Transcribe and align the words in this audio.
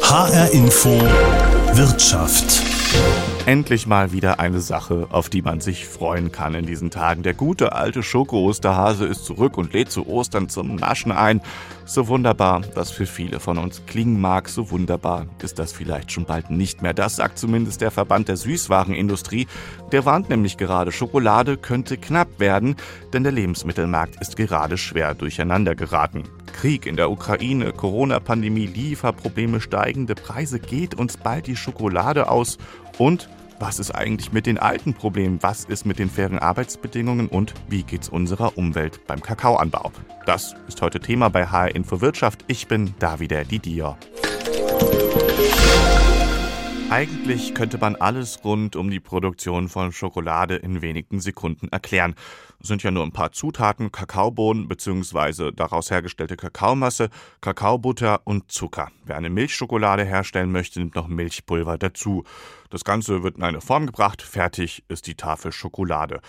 HR 0.00 0.52
Info 0.52 0.88
Wirtschaft. 1.72 2.62
Endlich 3.44 3.88
mal 3.88 4.12
wieder 4.12 4.38
eine 4.38 4.60
Sache, 4.60 5.08
auf 5.10 5.28
die 5.28 5.42
man 5.42 5.60
sich 5.60 5.88
freuen 5.88 6.30
kann 6.30 6.54
in 6.54 6.64
diesen 6.64 6.90
Tagen. 6.90 7.24
Der 7.24 7.34
gute 7.34 7.72
alte 7.72 8.04
Schoko-Osterhase 8.04 9.04
ist 9.04 9.24
zurück 9.24 9.58
und 9.58 9.72
lädt 9.72 9.90
zu 9.90 10.06
Ostern 10.06 10.48
zum 10.48 10.76
Naschen 10.76 11.10
ein. 11.10 11.40
So 11.84 12.06
wunderbar, 12.06 12.62
das 12.76 12.92
für 12.92 13.06
viele 13.06 13.40
von 13.40 13.58
uns 13.58 13.84
klingen 13.86 14.20
mag, 14.20 14.48
so 14.48 14.70
wunderbar 14.70 15.26
ist 15.42 15.58
das 15.58 15.72
vielleicht 15.72 16.12
schon 16.12 16.24
bald 16.24 16.50
nicht 16.50 16.82
mehr. 16.82 16.94
Das 16.94 17.16
sagt 17.16 17.38
zumindest 17.38 17.80
der 17.80 17.90
Verband 17.90 18.28
der 18.28 18.36
Süßwarenindustrie. 18.36 19.48
Der 19.90 20.04
warnt 20.04 20.28
nämlich 20.28 20.56
gerade, 20.56 20.92
Schokolade 20.92 21.56
könnte 21.56 21.96
knapp 21.96 22.38
werden, 22.38 22.76
denn 23.12 23.24
der 23.24 23.32
Lebensmittelmarkt 23.32 24.20
ist 24.20 24.36
gerade 24.36 24.78
schwer 24.78 25.14
durcheinander 25.14 25.74
geraten. 25.74 26.24
Krieg 26.56 26.86
in 26.86 26.96
der 26.96 27.10
Ukraine, 27.10 27.70
Corona-Pandemie, 27.72 28.66
Lieferprobleme, 28.66 29.60
steigende 29.60 30.14
Preise, 30.14 30.58
geht 30.58 30.94
uns 30.94 31.18
bald 31.18 31.46
die 31.46 31.54
Schokolade 31.54 32.30
aus 32.30 32.56
und 32.96 33.28
was 33.58 33.78
ist 33.78 33.90
eigentlich 33.90 34.32
mit 34.32 34.46
den 34.46 34.58
alten 34.58 34.94
Problemen? 34.94 35.38
Was 35.42 35.64
ist 35.64 35.84
mit 35.86 35.98
den 35.98 36.10
fairen 36.10 36.38
Arbeitsbedingungen 36.38 37.28
und 37.28 37.54
wie 37.68 37.82
geht's 37.82 38.08
unserer 38.08 38.56
Umwelt 38.56 39.06
beim 39.06 39.20
Kakaoanbau? 39.20 39.92
Das 40.24 40.54
ist 40.66 40.80
heute 40.80 41.00
Thema 41.00 41.28
bei 41.28 41.46
HR 41.46 41.74
Info 41.74 42.00
Wirtschaft. 42.00 42.44
Ich 42.48 42.68
bin 42.68 42.94
Davide 42.98 43.44
Didier. 43.44 43.96
Eigentlich 46.88 47.52
könnte 47.52 47.78
man 47.78 47.96
alles 47.96 48.44
rund 48.44 48.76
um 48.76 48.90
die 48.90 49.00
Produktion 49.00 49.68
von 49.68 49.90
Schokolade 49.90 50.54
in 50.54 50.82
wenigen 50.82 51.18
Sekunden 51.20 51.68
erklären. 51.68 52.14
Es 52.60 52.68
sind 52.68 52.84
ja 52.84 52.92
nur 52.92 53.02
ein 53.02 53.12
paar 53.12 53.32
Zutaten, 53.32 53.90
Kakaobohnen 53.90 54.68
bzw. 54.68 55.50
daraus 55.50 55.90
hergestellte 55.90 56.36
Kakaomasse, 56.36 57.10
Kakaobutter 57.40 58.20
und 58.24 58.52
Zucker. 58.52 58.92
Wer 59.04 59.16
eine 59.16 59.30
Milchschokolade 59.30 60.04
herstellen 60.04 60.52
möchte, 60.52 60.78
nimmt 60.78 60.94
noch 60.94 61.08
Milchpulver 61.08 61.76
dazu. 61.76 62.22
Das 62.70 62.84
Ganze 62.84 63.22
wird 63.22 63.36
in 63.36 63.42
eine 63.42 63.60
Form 63.60 63.86
gebracht, 63.86 64.22
fertig 64.22 64.84
ist 64.88 65.06
die 65.06 65.14
Tafel 65.14 65.52
Schokolade. 65.52 66.20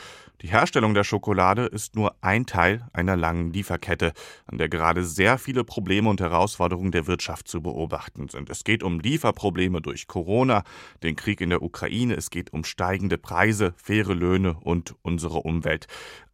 Die 0.41 0.49
Herstellung 0.49 0.93
der 0.93 1.03
Schokolade 1.03 1.65
ist 1.65 1.95
nur 1.95 2.15
ein 2.21 2.45
Teil 2.45 2.87
einer 2.93 3.15
langen 3.15 3.51
Lieferkette, 3.51 4.13
an 4.45 4.59
der 4.59 4.69
gerade 4.69 5.03
sehr 5.03 5.39
viele 5.39 5.63
Probleme 5.63 6.09
und 6.09 6.21
Herausforderungen 6.21 6.91
der 6.91 7.07
Wirtschaft 7.07 7.47
zu 7.47 7.61
beobachten 7.61 8.29
sind. 8.29 8.49
Es 8.49 8.63
geht 8.63 8.83
um 8.83 8.99
Lieferprobleme 8.99 9.81
durch 9.81 10.07
Corona, 10.07 10.63
den 11.01 11.15
Krieg 11.15 11.41
in 11.41 11.49
der 11.49 11.63
Ukraine, 11.63 12.15
es 12.15 12.29
geht 12.29 12.53
um 12.53 12.63
steigende 12.63 13.17
Preise, 13.17 13.73
faire 13.77 14.13
Löhne 14.13 14.57
und 14.59 14.95
unsere 15.01 15.39
Umwelt. 15.39 15.87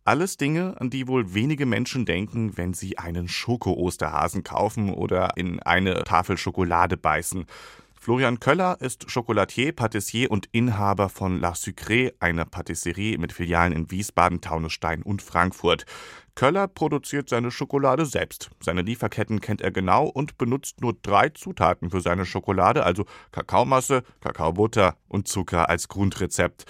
Alles 0.05 0.35
Dinge, 0.35 0.75
an 0.81 0.89
die 0.89 1.07
wohl 1.07 1.33
wenige 1.33 1.65
Menschen 1.65 2.05
denken, 2.05 2.57
wenn 2.57 2.73
sie 2.73 2.97
einen 2.97 3.29
Schoko-Osterhasen 3.29 4.43
kaufen 4.43 4.93
oder 4.93 5.37
in 5.37 5.61
eine 5.61 6.03
Tafel 6.03 6.37
Schokolade 6.37 6.97
beißen. 6.97 7.45
Florian 8.03 8.41
Köller 8.41 8.75
ist 8.81 9.07
Chocolatier, 9.13 9.71
Patissier 9.71 10.29
und 10.29 10.49
Inhaber 10.51 11.07
von 11.07 11.39
La 11.39 11.53
Sucré, 11.53 12.11
einer 12.19 12.43
Patisserie 12.43 13.17
mit 13.17 13.31
Filialen 13.31 13.71
in 13.71 13.89
Wiesbaden, 13.91 14.41
Taunusstein 14.41 15.03
und 15.03 15.21
Frankfurt. 15.21 15.85
Köller 16.35 16.67
produziert 16.67 17.29
seine 17.29 17.49
Schokolade 17.49 18.05
selbst. 18.05 18.49
Seine 18.59 18.81
Lieferketten 18.81 19.39
kennt 19.39 19.61
er 19.61 19.71
genau 19.71 20.05
und 20.05 20.37
benutzt 20.37 20.81
nur 20.81 20.97
drei 21.01 21.29
Zutaten 21.29 21.91
für 21.91 22.01
seine 22.01 22.25
Schokolade, 22.25 22.83
also 22.83 23.05
Kakaomasse, 23.31 24.03
Kakaobutter 24.19 24.97
und 25.07 25.29
Zucker 25.29 25.69
als 25.69 25.87
Grundrezept. 25.87 26.65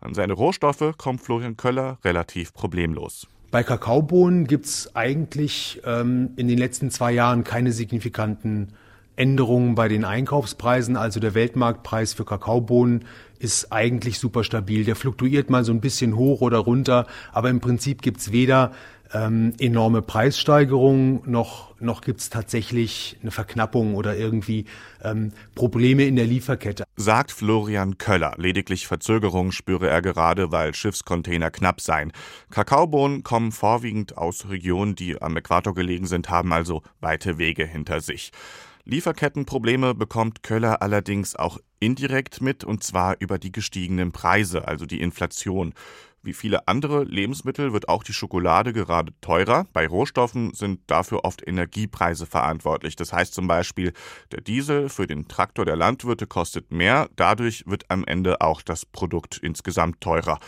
An 0.00 0.14
seine 0.14 0.32
Rohstoffe 0.32 0.94
kommt 0.96 1.20
Florian 1.20 1.58
Köller 1.58 1.98
relativ 2.02 2.54
problemlos. 2.54 3.26
Bei 3.50 3.62
Kakaobohnen 3.62 4.46
gibt 4.46 4.64
es 4.64 4.96
eigentlich 4.96 5.82
ähm, 5.84 6.30
in 6.36 6.48
den 6.48 6.56
letzten 6.56 6.90
zwei 6.90 7.12
Jahren 7.12 7.44
keine 7.44 7.72
signifikanten 7.72 8.72
Änderungen 9.18 9.74
bei 9.74 9.88
den 9.88 10.04
Einkaufspreisen. 10.04 10.96
Also 10.96 11.20
der 11.20 11.34
Weltmarktpreis 11.34 12.14
für 12.14 12.24
Kakaobohnen 12.24 13.04
ist 13.38 13.72
eigentlich 13.72 14.18
super 14.18 14.44
stabil. 14.44 14.84
Der 14.84 14.96
fluktuiert 14.96 15.50
mal 15.50 15.64
so 15.64 15.72
ein 15.72 15.80
bisschen 15.80 16.16
hoch 16.16 16.40
oder 16.40 16.58
runter, 16.58 17.06
aber 17.32 17.50
im 17.50 17.60
Prinzip 17.60 18.02
gibt's 18.02 18.32
weder 18.32 18.72
ähm, 19.12 19.54
enorme 19.58 20.02
Preissteigerungen 20.02 21.22
noch, 21.24 21.74
noch 21.80 22.02
gibt's 22.02 22.30
tatsächlich 22.30 23.16
eine 23.22 23.30
Verknappung 23.30 23.94
oder 23.94 24.16
irgendwie 24.16 24.66
ähm, 25.02 25.32
Probleme 25.54 26.04
in 26.04 26.16
der 26.16 26.26
Lieferkette. 26.26 26.84
Sagt 26.96 27.32
Florian 27.32 27.98
Köller. 27.98 28.34
Lediglich 28.36 28.86
Verzögerungen 28.86 29.52
spüre 29.52 29.88
er 29.88 30.02
gerade, 30.02 30.52
weil 30.52 30.74
Schiffscontainer 30.74 31.50
knapp 31.50 31.80
seien. 31.80 32.12
Kakaobohnen 32.50 33.22
kommen 33.22 33.52
vorwiegend 33.52 34.18
aus 34.18 34.48
Regionen, 34.48 34.94
die 34.94 35.20
am 35.20 35.36
Äquator 35.36 35.74
gelegen 35.74 36.06
sind, 36.06 36.28
haben 36.28 36.52
also 36.52 36.82
weite 37.00 37.38
Wege 37.38 37.64
hinter 37.64 38.00
sich. 38.00 38.32
Lieferkettenprobleme 38.90 39.94
bekommt 39.94 40.42
Köller 40.42 40.80
allerdings 40.80 41.36
auch 41.36 41.58
indirekt 41.78 42.40
mit, 42.40 42.64
und 42.64 42.82
zwar 42.82 43.16
über 43.18 43.38
die 43.38 43.52
gestiegenen 43.52 44.12
Preise, 44.12 44.66
also 44.66 44.86
die 44.86 45.02
Inflation. 45.02 45.74
Wie 46.22 46.32
viele 46.32 46.66
andere 46.68 47.04
Lebensmittel 47.04 47.74
wird 47.74 47.90
auch 47.90 48.02
die 48.02 48.14
Schokolade 48.14 48.72
gerade 48.72 49.12
teurer. 49.20 49.66
Bei 49.74 49.86
Rohstoffen 49.86 50.54
sind 50.54 50.80
dafür 50.86 51.26
oft 51.26 51.46
Energiepreise 51.46 52.24
verantwortlich. 52.24 52.96
Das 52.96 53.12
heißt 53.12 53.34
zum 53.34 53.46
Beispiel, 53.46 53.92
der 54.32 54.40
Diesel 54.40 54.88
für 54.88 55.06
den 55.06 55.28
Traktor 55.28 55.66
der 55.66 55.76
Landwirte 55.76 56.26
kostet 56.26 56.72
mehr, 56.72 57.10
dadurch 57.14 57.64
wird 57.66 57.84
am 57.90 58.06
Ende 58.06 58.40
auch 58.40 58.62
das 58.62 58.86
Produkt 58.86 59.36
insgesamt 59.36 60.00
teurer. 60.00 60.38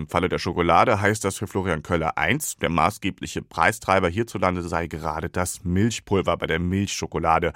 Im 0.00 0.08
Falle 0.08 0.30
der 0.30 0.38
Schokolade 0.38 0.98
heißt 0.98 1.26
das 1.26 1.36
für 1.36 1.46
Florian 1.46 1.82
Köller 1.82 2.16
eins: 2.16 2.56
Der 2.56 2.70
maßgebliche 2.70 3.42
Preistreiber 3.42 4.08
hierzulande 4.08 4.62
sei 4.62 4.86
gerade 4.86 5.28
das 5.28 5.62
Milchpulver 5.62 6.38
bei 6.38 6.46
der 6.46 6.58
Milchschokolade, 6.58 7.52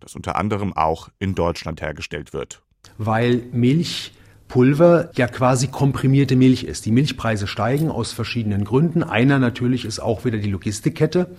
das 0.00 0.16
unter 0.16 0.36
anderem 0.36 0.72
auch 0.72 1.10
in 1.18 1.34
Deutschland 1.34 1.82
hergestellt 1.82 2.32
wird. 2.32 2.62
Weil 2.96 3.42
Milchpulver 3.52 5.10
ja 5.16 5.26
quasi 5.26 5.68
komprimierte 5.68 6.34
Milch 6.34 6.64
ist. 6.64 6.86
Die 6.86 6.92
Milchpreise 6.92 7.46
steigen 7.46 7.90
aus 7.90 8.12
verschiedenen 8.12 8.64
Gründen. 8.64 9.02
Einer 9.02 9.38
natürlich 9.38 9.84
ist 9.84 10.00
auch 10.00 10.24
wieder 10.24 10.38
die 10.38 10.50
Logistikkette. 10.50 11.36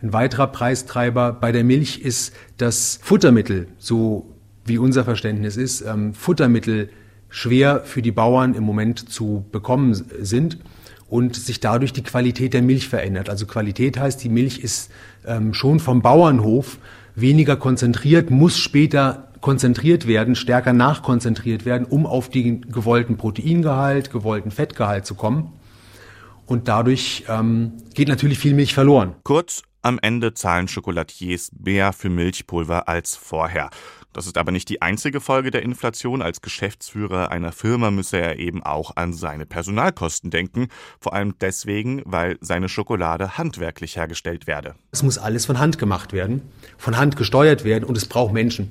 Ein 0.00 0.14
weiterer 0.14 0.46
Preistreiber 0.46 1.34
bei 1.34 1.52
der 1.52 1.64
Milch 1.64 1.98
ist 1.98 2.34
das 2.56 2.98
Futtermittel, 3.02 3.68
so 3.76 4.34
wie 4.64 4.78
unser 4.78 5.04
Verständnis 5.04 5.58
ist. 5.58 5.82
Ähm, 5.82 6.14
Futtermittel 6.14 6.88
schwer 7.32 7.80
für 7.84 8.02
die 8.02 8.12
Bauern 8.12 8.54
im 8.54 8.62
Moment 8.62 9.10
zu 9.10 9.44
bekommen 9.50 9.94
sind 9.94 10.58
und 11.08 11.34
sich 11.34 11.60
dadurch 11.60 11.92
die 11.92 12.02
Qualität 12.02 12.54
der 12.54 12.62
Milch 12.62 12.88
verändert. 12.88 13.30
Also 13.30 13.46
Qualität 13.46 13.98
heißt, 13.98 14.22
die 14.22 14.28
Milch 14.28 14.60
ist 14.60 14.90
ähm, 15.26 15.54
schon 15.54 15.80
vom 15.80 16.02
Bauernhof 16.02 16.78
weniger 17.14 17.56
konzentriert, 17.56 18.30
muss 18.30 18.58
später 18.58 19.28
konzentriert 19.40 20.06
werden, 20.06 20.36
stärker 20.36 20.72
nachkonzentriert 20.74 21.64
werden, 21.64 21.86
um 21.86 22.06
auf 22.06 22.28
den 22.28 22.70
gewollten 22.70 23.16
Proteingehalt, 23.16 24.12
gewollten 24.12 24.50
Fettgehalt 24.50 25.06
zu 25.06 25.14
kommen. 25.14 25.52
Und 26.46 26.68
dadurch 26.68 27.24
ähm, 27.28 27.72
geht 27.94 28.08
natürlich 28.08 28.38
viel 28.38 28.54
Milch 28.54 28.74
verloren. 28.74 29.14
Kurz, 29.24 29.62
am 29.80 29.98
Ende 30.00 30.34
zahlen 30.34 30.68
Schokolatiers 30.68 31.50
mehr 31.58 31.92
für 31.92 32.10
Milchpulver 32.10 32.88
als 32.88 33.16
vorher. 33.16 33.70
Das 34.12 34.26
ist 34.26 34.36
aber 34.36 34.52
nicht 34.52 34.68
die 34.68 34.82
einzige 34.82 35.20
Folge 35.20 35.50
der 35.50 35.62
Inflation. 35.62 36.22
Als 36.22 36.40
Geschäftsführer 36.40 37.30
einer 37.30 37.52
Firma 37.52 37.90
müsse 37.90 38.18
er 38.18 38.38
eben 38.38 38.62
auch 38.62 38.92
an 38.96 39.12
seine 39.12 39.46
Personalkosten 39.46 40.30
denken. 40.30 40.68
Vor 41.00 41.14
allem 41.14 41.34
deswegen, 41.40 42.02
weil 42.04 42.36
seine 42.40 42.68
Schokolade 42.68 43.38
handwerklich 43.38 43.96
hergestellt 43.96 44.46
werde. 44.46 44.74
Es 44.90 45.02
muss 45.02 45.18
alles 45.18 45.46
von 45.46 45.58
Hand 45.58 45.78
gemacht 45.78 46.12
werden, 46.12 46.42
von 46.76 46.96
Hand 46.98 47.16
gesteuert 47.16 47.64
werden 47.64 47.84
und 47.84 47.96
es 47.96 48.06
braucht 48.06 48.32
Menschen. 48.32 48.70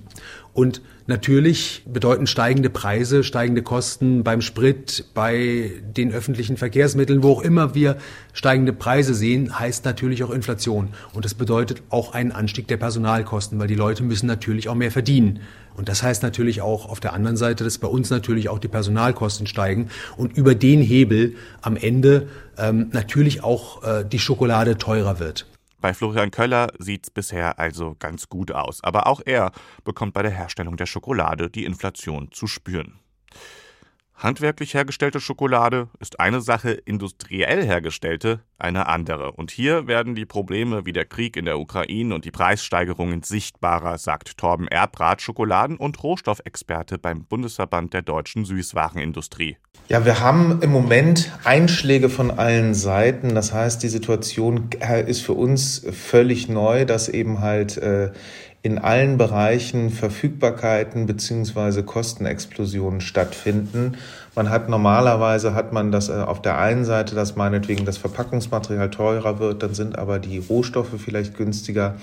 Und 0.54 0.82
natürlich 1.08 1.84
bedeuten 1.86 2.28
steigende 2.28 2.70
Preise, 2.70 3.24
steigende 3.24 3.62
Kosten 3.62 4.24
beim 4.24 4.42
Sprit, 4.42 5.06
bei 5.14 5.72
den 5.96 6.12
öffentlichen 6.12 6.58
Verkehrsmitteln, 6.58 7.24
wo 7.24 7.32
auch 7.32 7.42
immer 7.42 7.74
wir 7.74 7.98
steigende 8.34 8.74
Preise 8.74 9.14
sehen, 9.14 9.58
heißt 9.58 9.86
natürlich 9.86 10.24
auch 10.24 10.32
Inflation. 10.32 10.90
Und 11.14 11.26
das 11.26 11.34
bedeutet 11.34 11.82
auch 11.90 12.14
einen 12.14 12.32
Anstieg 12.32 12.68
der 12.68 12.78
Personalkosten, 12.78 13.60
weil 13.60 13.68
die 13.68 13.76
Leute 13.76 14.04
müssen 14.04 14.28
natürlich 14.28 14.68
auch 14.68 14.76
mehr 14.76 14.92
verdienen. 14.92 15.40
Und 15.76 15.88
das 15.88 16.04
heißt 16.04 16.22
natürlich 16.22 16.62
auch 16.62 16.90
auf 16.90 17.00
der 17.00 17.14
anderen 17.14 17.38
Seite, 17.38 17.64
dass 17.64 17.78
bei 17.78 17.88
uns 17.88 18.10
natürlich 18.10 18.50
auch 18.50 18.60
die 18.60 18.68
Personalkosten 18.68 19.48
steigen 19.48 19.90
und 20.18 20.36
über 20.38 20.54
den 20.54 20.82
Hebel 20.82 21.36
am 21.62 21.78
Ende 21.78 22.28
ähm, 22.58 22.90
natürlich 22.92 23.44
auch 23.44 23.84
äh, 23.84 24.06
die 24.06 24.20
Schokolade 24.20 24.78
teurer 24.78 25.20
wird. 25.20 25.46
Bei 25.82 25.96
Florian 25.96 26.30
Köller 26.30 26.72
sieht's 26.78 27.10
bisher 27.10 27.58
also 27.58 27.96
ganz 27.98 28.30
gut 28.30 28.52
aus. 28.52 28.84
Aber 28.84 29.08
auch 29.08 29.20
er 29.26 29.52
bekommt 29.84 30.14
bei 30.14 30.22
der 30.22 30.32
Herstellung 30.32 30.78
der 30.78 30.86
Schokolade 30.86 31.50
die 31.50 31.66
Inflation 31.66 32.32
zu 32.32 32.46
spüren. 32.46 33.01
Handwerklich 34.22 34.76
hergestellte 34.76 35.20
Schokolade 35.20 35.88
ist 36.00 36.20
eine 36.20 36.42
Sache, 36.42 36.74
industriell 36.74 37.66
hergestellte 37.66 38.42
eine 38.60 38.86
andere. 38.86 39.32
Und 39.32 39.50
hier 39.50 39.88
werden 39.88 40.14
die 40.14 40.28
Probleme 40.28 40.86
wie 40.86 40.94
der 40.94 41.06
Krieg 41.06 41.36
in 41.36 41.46
der 41.46 41.58
Ukraine 41.58 42.14
und 42.14 42.24
die 42.24 42.30
Preissteigerungen 42.30 43.24
sichtbarer, 43.24 43.98
sagt 43.98 44.38
Torben 44.38 44.68
Erbrath, 44.68 45.24
Schokoladen- 45.24 45.78
und 45.78 46.04
Rohstoffexperte 46.04 47.00
beim 47.00 47.26
Bundesverband 47.26 47.96
der 47.96 48.04
deutschen 48.04 48.46
Süßwarenindustrie. 48.46 49.58
Ja, 49.90 50.06
wir 50.06 50.20
haben 50.20 50.62
im 50.62 50.72
Moment 50.72 51.32
Einschläge 51.44 52.10
von 52.10 52.30
allen 52.30 52.76
Seiten. 52.76 53.34
Das 53.34 53.54
heißt, 53.54 53.82
die 53.82 53.90
Situation 53.90 54.70
ist 55.08 55.22
für 55.22 55.34
uns 55.34 55.84
völlig 55.92 56.48
neu, 56.48 56.86
dass 56.86 57.10
eben 57.10 57.42
halt 57.42 57.78
äh, 57.78 58.12
in 58.64 58.78
allen 58.78 59.18
Bereichen 59.18 59.90
Verfügbarkeiten 59.90 61.08
bzw. 61.08 61.82
Kostenexplosionen 61.82 63.02
stattfinden. 63.02 63.98
Man 64.36 64.50
hat 64.50 64.70
normalerweise 64.70 65.56
hat 65.56 65.74
man 65.74 65.92
das 65.92 66.10
äh, 66.10 66.14
auf 66.14 66.42
der 66.42 66.60
einen 66.60 66.86
Seite, 66.86 67.16
dass 67.16 67.36
meinetwegen 67.36 67.86
das 67.86 67.98
Verpackungsmaterial 67.98 68.92
teurer 68.92 69.40
wird, 69.40 69.64
dann 69.64 69.74
sind 69.74 69.98
aber 69.98 70.20
die 70.20 70.38
Rohstoffe 70.38 70.94
vielleicht 70.98 71.36
günstiger. 71.36 71.96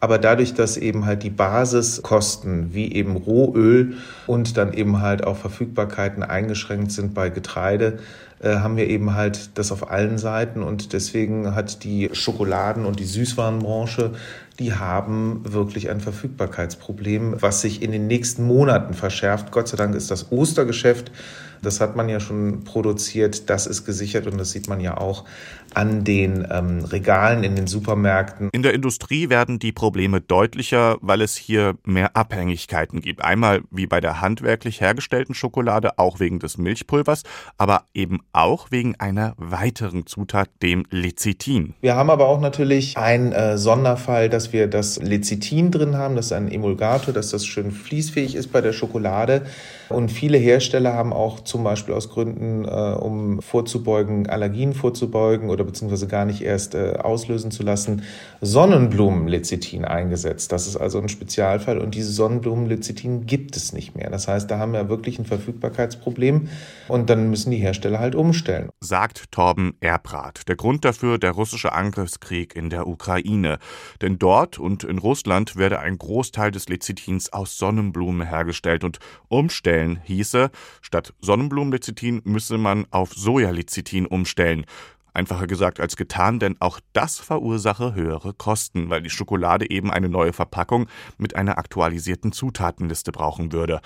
Aber 0.00 0.18
dadurch, 0.18 0.54
dass 0.54 0.76
eben 0.76 1.06
halt 1.06 1.24
die 1.24 1.30
Basiskosten 1.30 2.72
wie 2.72 2.92
eben 2.92 3.16
Rohöl 3.16 3.96
und 4.28 4.56
dann 4.56 4.72
eben 4.72 5.00
halt 5.00 5.26
auch 5.26 5.36
Verfügbarkeiten 5.36 6.22
eingeschränkt 6.22 6.92
sind 6.92 7.14
bei 7.14 7.30
Getreide, 7.30 7.98
äh, 8.40 8.56
haben 8.56 8.76
wir 8.76 8.88
eben 8.88 9.14
halt 9.14 9.58
das 9.58 9.72
auf 9.72 9.90
allen 9.90 10.16
Seiten 10.16 10.62
und 10.62 10.92
deswegen 10.92 11.54
hat 11.54 11.82
die 11.82 12.10
Schokoladen- 12.12 12.84
und 12.84 13.00
die 13.00 13.04
Süßwarenbranche, 13.04 14.12
die 14.58 14.74
haben 14.74 15.42
wirklich 15.44 15.88
ein 15.88 16.00
Verfügbarkeitsproblem, 16.00 17.36
was 17.40 17.60
sich 17.60 17.80
in 17.82 17.92
den 17.92 18.06
nächsten 18.08 18.42
Monaten 18.44 18.94
verschärft. 18.94 19.52
Gott 19.52 19.68
sei 19.68 19.76
Dank 19.76 19.94
ist 19.94 20.10
das 20.10 20.32
Ostergeschäft 20.32 21.12
das 21.62 21.80
hat 21.80 21.96
man 21.96 22.08
ja 22.08 22.20
schon 22.20 22.64
produziert, 22.64 23.50
das 23.50 23.66
ist 23.66 23.84
gesichert 23.84 24.26
und 24.26 24.38
das 24.38 24.50
sieht 24.50 24.68
man 24.68 24.80
ja 24.80 24.96
auch 24.96 25.24
an 25.74 26.04
den 26.04 26.46
ähm, 26.50 26.84
Regalen 26.84 27.44
in 27.44 27.56
den 27.56 27.66
Supermärkten. 27.66 28.48
In 28.52 28.62
der 28.62 28.74
Industrie 28.74 29.28
werden 29.28 29.58
die 29.58 29.72
Probleme 29.72 30.20
deutlicher, 30.20 30.96
weil 31.00 31.20
es 31.20 31.36
hier 31.36 31.76
mehr 31.84 32.16
Abhängigkeiten 32.16 33.00
gibt. 33.00 33.22
Einmal 33.22 33.60
wie 33.70 33.86
bei 33.86 34.00
der 34.00 34.20
handwerklich 34.20 34.80
hergestellten 34.80 35.34
Schokolade, 35.34 35.98
auch 35.98 36.20
wegen 36.20 36.38
des 36.38 36.58
Milchpulvers, 36.58 37.22
aber 37.58 37.84
eben 37.94 38.20
auch 38.32 38.70
wegen 38.70 38.96
einer 38.96 39.34
weiteren 39.36 40.06
Zutat, 40.06 40.48
dem 40.62 40.84
Lecithin. 40.90 41.74
Wir 41.80 41.96
haben 41.96 42.10
aber 42.10 42.26
auch 42.26 42.40
natürlich 42.40 42.96
einen 42.96 43.32
äh, 43.32 43.58
Sonderfall, 43.58 44.28
dass 44.28 44.52
wir 44.52 44.66
das 44.68 45.00
Lecithin 45.00 45.70
drin 45.70 45.96
haben, 45.96 46.16
das 46.16 46.26
ist 46.26 46.32
ein 46.32 46.50
Emulgator, 46.50 47.12
dass 47.12 47.30
das 47.30 47.44
schön 47.44 47.70
fließfähig 47.72 48.34
ist 48.34 48.52
bei 48.52 48.60
der 48.60 48.72
Schokolade. 48.72 49.42
Und 49.88 50.10
viele 50.10 50.38
Hersteller 50.38 50.94
haben 50.94 51.12
auch 51.12 51.40
zum 51.48 51.64
Beispiel 51.64 51.94
aus 51.94 52.10
Gründen, 52.10 52.64
äh, 52.64 52.68
um 52.68 53.40
vorzubeugen, 53.42 54.28
Allergien 54.28 54.74
vorzubeugen 54.74 55.50
oder 55.50 55.64
beziehungsweise 55.64 56.06
gar 56.06 56.24
nicht 56.24 56.42
erst 56.42 56.74
äh, 56.74 56.94
auslösen 56.98 57.50
zu 57.50 57.62
lassen, 57.62 58.02
Sonnenblumenlecithin 58.40 59.84
eingesetzt. 59.84 60.52
Das 60.52 60.66
ist 60.66 60.76
also 60.76 61.00
ein 61.00 61.08
Spezialfall 61.08 61.78
und 61.78 61.94
diese 61.94 62.12
Sonnenblumenlecithin 62.12 63.26
gibt 63.26 63.56
es 63.56 63.72
nicht 63.72 63.96
mehr. 63.96 64.10
Das 64.10 64.28
heißt, 64.28 64.50
da 64.50 64.58
haben 64.58 64.72
wir 64.72 64.88
wirklich 64.88 65.18
ein 65.18 65.24
Verfügbarkeitsproblem 65.24 66.48
und 66.88 67.10
dann 67.10 67.30
müssen 67.30 67.50
die 67.50 67.58
Hersteller 67.58 67.98
halt 67.98 68.14
umstellen. 68.14 68.70
Sagt 68.80 69.32
Torben 69.32 69.74
Erbrath. 69.80 70.48
Der 70.48 70.56
Grund 70.56 70.84
dafür 70.84 71.18
der 71.18 71.32
russische 71.32 71.72
Angriffskrieg 71.72 72.54
in 72.54 72.70
der 72.70 72.86
Ukraine. 72.86 73.58
Denn 74.02 74.18
dort 74.18 74.58
und 74.58 74.84
in 74.84 74.98
Russland 74.98 75.56
werde 75.56 75.78
ein 75.80 75.98
Großteil 75.98 76.50
des 76.50 76.68
Lecithins 76.68 77.32
aus 77.32 77.56
Sonnenblumen 77.58 78.26
hergestellt 78.26 78.84
und 78.84 78.98
umstellen 79.28 80.00
hieße, 80.04 80.50
statt 80.80 81.14
Sonnenblumenlecithin 81.38 82.22
müsse 82.24 82.58
man 82.58 82.86
auf 82.90 83.12
Sojalecithin 83.14 84.06
umstellen. 84.06 84.64
Einfacher 85.14 85.46
gesagt 85.46 85.78
als 85.78 85.96
getan, 85.96 86.40
denn 86.40 86.56
auch 86.58 86.80
das 86.92 87.20
verursache 87.20 87.94
höhere 87.94 88.34
Kosten, 88.34 88.90
weil 88.90 89.02
die 89.02 89.10
Schokolade 89.10 89.70
eben 89.70 89.92
eine 89.92 90.08
neue 90.08 90.32
Verpackung 90.32 90.88
mit 91.16 91.36
einer 91.36 91.56
aktualisierten 91.56 92.32
Zutatenliste 92.32 93.12
brauchen 93.12 93.52
würde. 93.52 93.80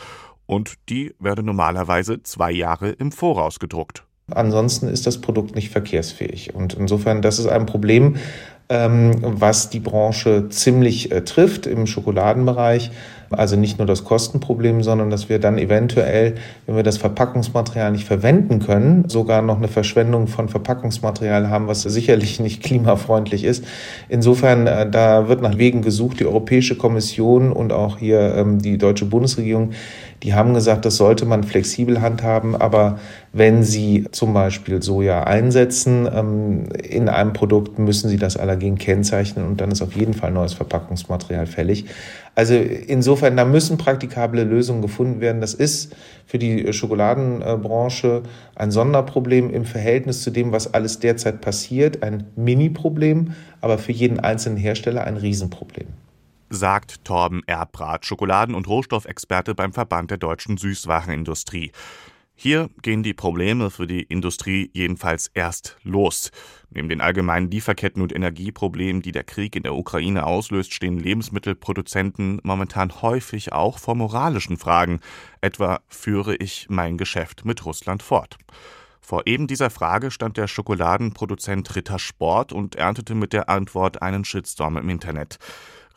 Und 0.46 0.76
die 0.88 1.14
werde 1.18 1.42
normalerweise 1.42 2.22
zwei 2.22 2.50
Jahre 2.52 2.88
im 2.88 3.12
Voraus 3.12 3.58
gedruckt. 3.58 4.04
Ansonsten 4.30 4.88
ist 4.88 5.06
das 5.06 5.20
Produkt 5.20 5.54
nicht 5.54 5.68
verkehrsfähig. 5.68 6.54
Und 6.54 6.72
insofern, 6.72 7.20
das 7.20 7.38
ist 7.38 7.48
ein 7.48 7.66
Problem, 7.66 8.16
was 8.72 9.70
die 9.70 9.80
Branche 9.80 10.48
ziemlich 10.48 11.12
äh, 11.12 11.22
trifft 11.22 11.66
im 11.66 11.86
Schokoladenbereich. 11.86 12.90
Also 13.30 13.56
nicht 13.56 13.78
nur 13.78 13.86
das 13.86 14.04
Kostenproblem, 14.04 14.82
sondern 14.82 15.10
dass 15.10 15.28
wir 15.28 15.38
dann 15.38 15.56
eventuell, 15.56 16.34
wenn 16.66 16.76
wir 16.76 16.82
das 16.82 16.98
Verpackungsmaterial 16.98 17.90
nicht 17.90 18.04
verwenden 18.04 18.60
können, 18.60 19.08
sogar 19.08 19.40
noch 19.42 19.56
eine 19.56 19.68
Verschwendung 19.68 20.26
von 20.26 20.48
Verpackungsmaterial 20.48 21.48
haben, 21.48 21.66
was 21.66 21.82
sicherlich 21.82 22.40
nicht 22.40 22.62
klimafreundlich 22.62 23.44
ist. 23.44 23.64
Insofern, 24.08 24.66
äh, 24.66 24.88
da 24.88 25.28
wird 25.28 25.42
nach 25.42 25.56
Wegen 25.58 25.82
gesucht. 25.82 26.20
Die 26.20 26.26
Europäische 26.26 26.76
Kommission 26.76 27.52
und 27.52 27.72
auch 27.72 27.98
hier 27.98 28.34
ähm, 28.36 28.60
die 28.60 28.78
deutsche 28.78 29.06
Bundesregierung, 29.06 29.70
die 30.22 30.34
haben 30.34 30.54
gesagt, 30.54 30.84
das 30.84 30.96
sollte 30.96 31.24
man 31.24 31.42
flexibel 31.42 32.00
handhaben, 32.00 32.54
aber 32.54 32.98
wenn 33.32 33.64
Sie 33.64 34.06
zum 34.12 34.32
Beispiel 34.32 34.80
Soja 34.80 35.24
einsetzen 35.24 36.08
ähm, 36.12 36.68
in 36.82 37.08
einem 37.08 37.32
Produkt, 37.32 37.78
müssen 37.78 38.08
Sie 38.08 38.18
das 38.18 38.36
Allergen 38.36 38.78
kennzeichnen 38.78 39.44
und 39.46 39.60
dann 39.60 39.72
ist 39.72 39.82
auf 39.82 39.94
jeden 39.94 40.14
Fall 40.14 40.30
neues 40.30 40.52
Verpackungsmaterial 40.52 41.46
fällig. 41.46 41.86
Also 42.34 42.54
insofern, 42.54 43.36
da 43.36 43.44
müssen 43.44 43.78
praktikable 43.78 44.44
Lösungen 44.44 44.80
gefunden 44.80 45.20
werden. 45.20 45.40
Das 45.40 45.54
ist 45.54 45.94
für 46.24 46.38
die 46.38 46.72
Schokoladenbranche 46.72 48.22
ein 48.54 48.70
Sonderproblem 48.70 49.50
im 49.50 49.64
Verhältnis 49.64 50.22
zu 50.22 50.30
dem, 50.30 50.52
was 50.52 50.72
alles 50.72 50.98
derzeit 51.00 51.40
passiert. 51.40 52.02
Ein 52.02 52.24
Mini-Problem, 52.36 53.32
aber 53.60 53.76
für 53.76 53.92
jeden 53.92 54.20
einzelnen 54.20 54.56
Hersteller 54.56 55.04
ein 55.04 55.16
Riesenproblem 55.16 55.88
sagt 56.52 57.04
Torben 57.04 57.42
Erbrath, 57.46 58.04
Schokoladen- 58.04 58.54
und 58.54 58.68
Rohstoffexperte 58.68 59.54
beim 59.54 59.72
Verband 59.72 60.10
der 60.10 60.18
deutschen 60.18 60.58
Süßwarenindustrie. 60.58 61.72
Hier 62.34 62.70
gehen 62.82 63.02
die 63.02 63.14
Probleme 63.14 63.70
für 63.70 63.86
die 63.86 64.02
Industrie 64.02 64.70
jedenfalls 64.74 65.30
erst 65.32 65.76
los. 65.82 66.30
Neben 66.70 66.88
den 66.88 67.00
allgemeinen 67.00 67.50
Lieferketten 67.50 68.02
und 68.02 68.14
Energieproblemen, 68.14 69.00
die 69.00 69.12
der 69.12 69.24
Krieg 69.24 69.56
in 69.56 69.62
der 69.62 69.74
Ukraine 69.74 70.26
auslöst, 70.26 70.74
stehen 70.74 70.98
Lebensmittelproduzenten 70.98 72.40
momentan 72.42 73.00
häufig 73.00 73.52
auch 73.52 73.78
vor 73.78 73.94
moralischen 73.94 74.56
Fragen, 74.58 75.00
etwa 75.40 75.80
führe 75.88 76.36
ich 76.36 76.66
mein 76.68 76.98
Geschäft 76.98 77.44
mit 77.44 77.64
Russland 77.64 78.02
fort. 78.02 78.38
Vor 79.00 79.26
eben 79.26 79.46
dieser 79.46 79.70
Frage 79.70 80.10
stand 80.10 80.36
der 80.36 80.48
Schokoladenproduzent 80.48 81.74
Ritter 81.74 81.98
Sport 81.98 82.52
und 82.52 82.76
erntete 82.76 83.14
mit 83.14 83.32
der 83.32 83.48
Antwort 83.48 84.02
einen 84.02 84.24
Shitstorm 84.24 84.76
im 84.76 84.88
Internet. 84.88 85.38